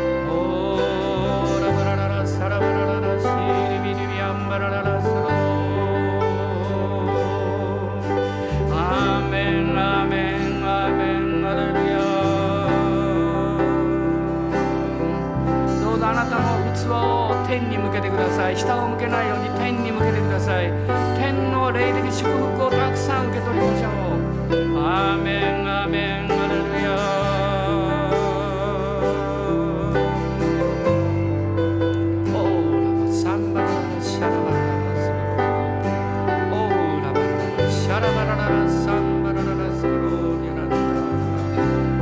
[18.21, 18.57] ださい。
[18.57, 20.71] 下を向けないように天に向けてください。
[21.18, 24.79] 天の霊的祝福をたくさん受け取りましょう。
[24.79, 26.91] アーメンアーメンアレルヤ
[32.27, 35.09] オーラバサンバララシャラバララス。
[36.51, 37.25] ロオーラバラ
[37.64, 39.89] ラシャラバラララサンバラララスロ
[40.45, 40.68] ヤラン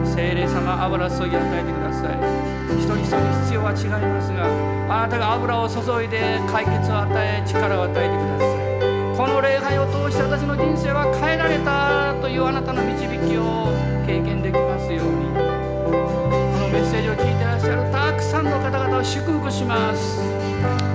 [0.05, 2.47] ダ聖霊様油注ぎ与えてください
[2.89, 4.49] 一人一人必要は違いますが
[4.89, 9.12] あなたが油を注いで解決を与え力を与えてください。
[9.12, 13.68] この礼拝を通して私の人生は変えられたというあなたの導きを
[14.09, 15.28] 経験できますように。
[15.36, 20.24] このメッセージを聞いてらっしゃるたくさんの方々を祝福します。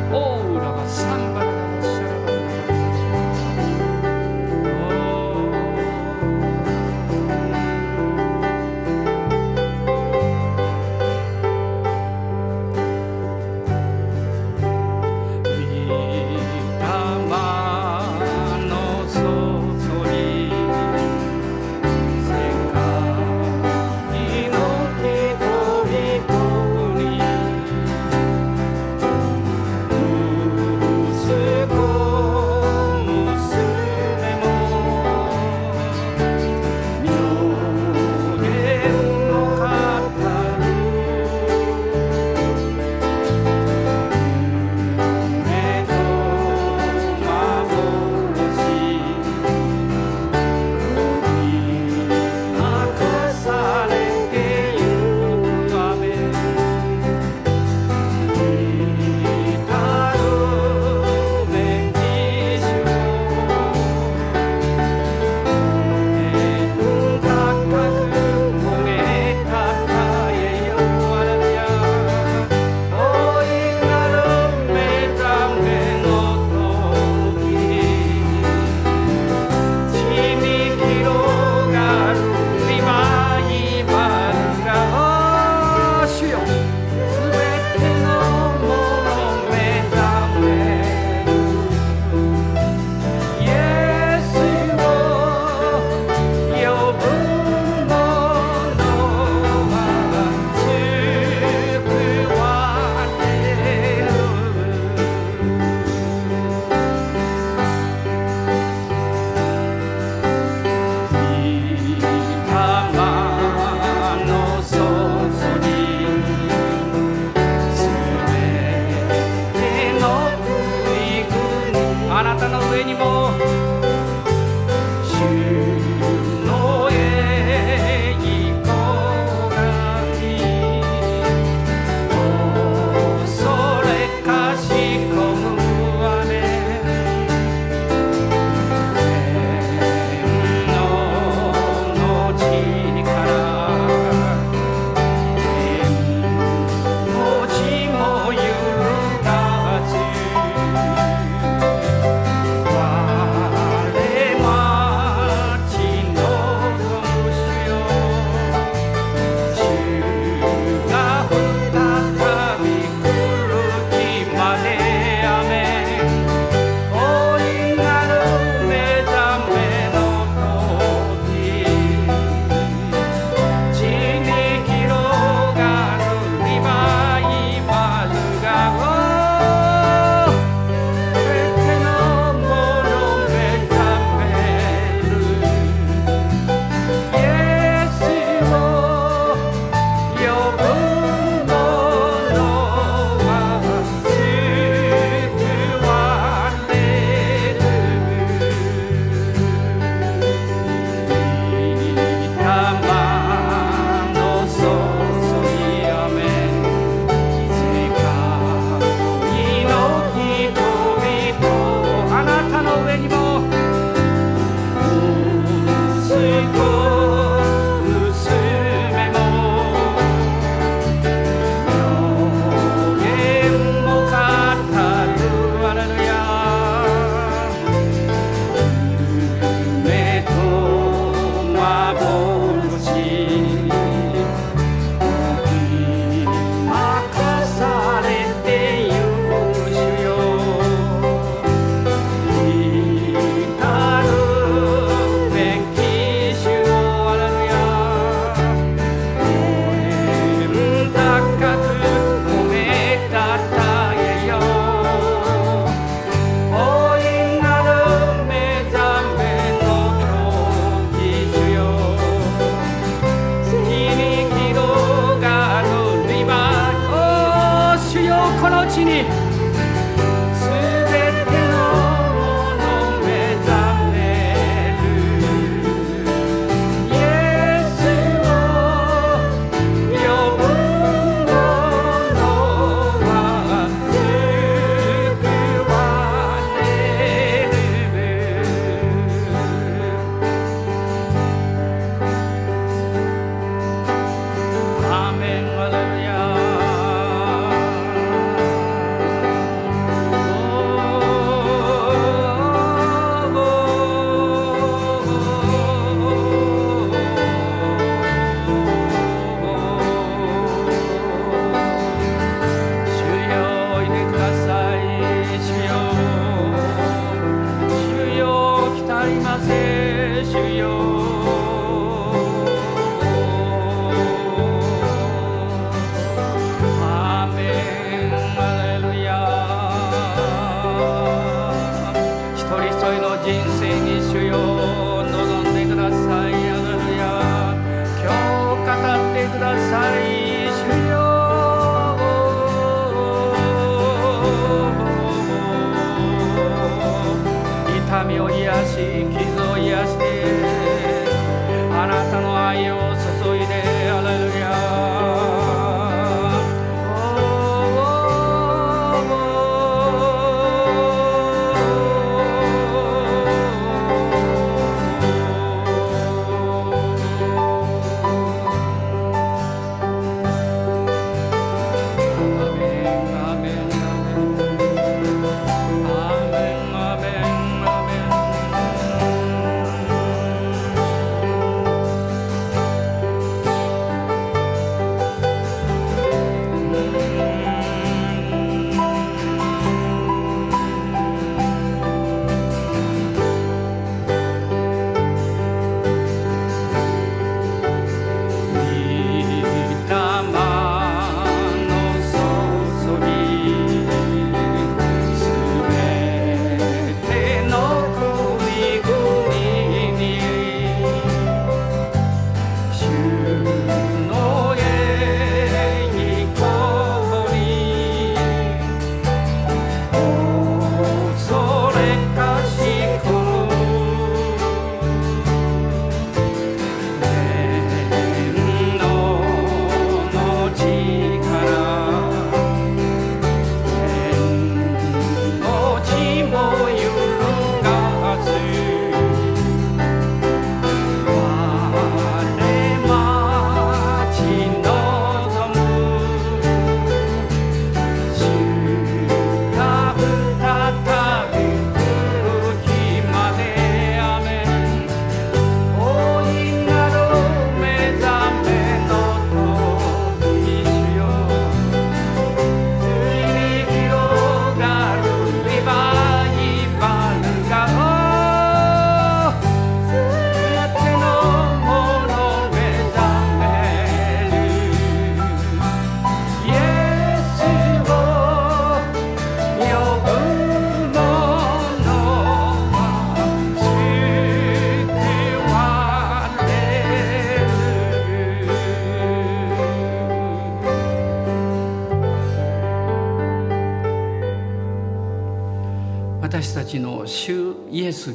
[0.09, 1.42] オーラバサンバ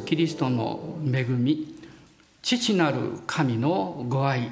[0.09, 1.75] キリストの恵み
[2.41, 2.97] 父なる
[3.27, 4.51] 神のご愛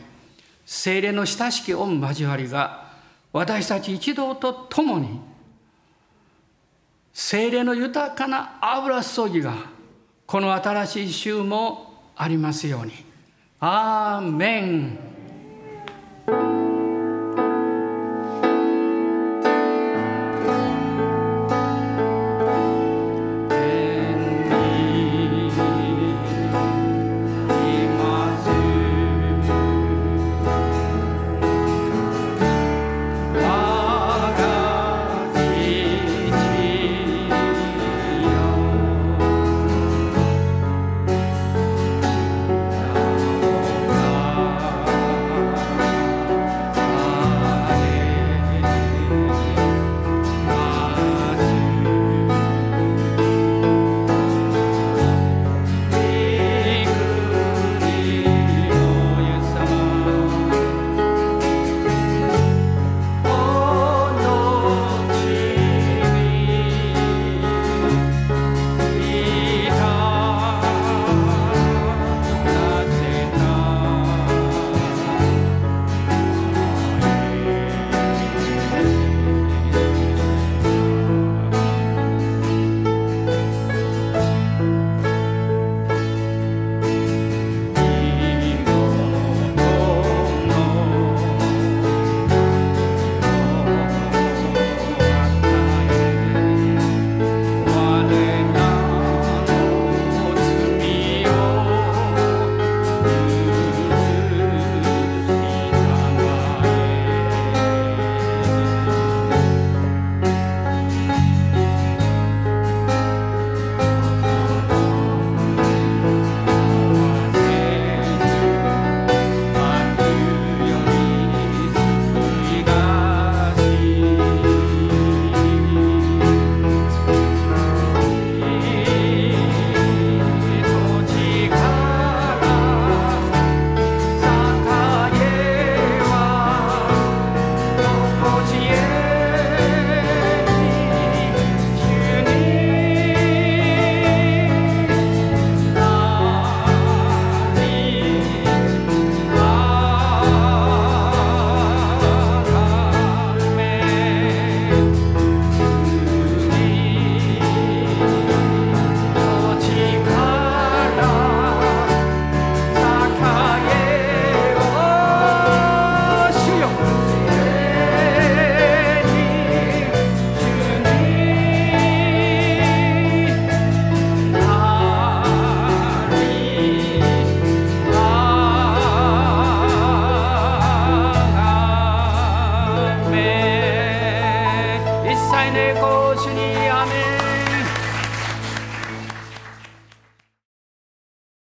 [0.67, 2.91] 精霊の親しき御交わりが
[3.33, 5.19] 私たち一同と共に
[7.15, 9.55] 精霊の豊かな油注ぎが
[10.27, 12.93] この新しい週もありますように。
[13.59, 14.99] アーメン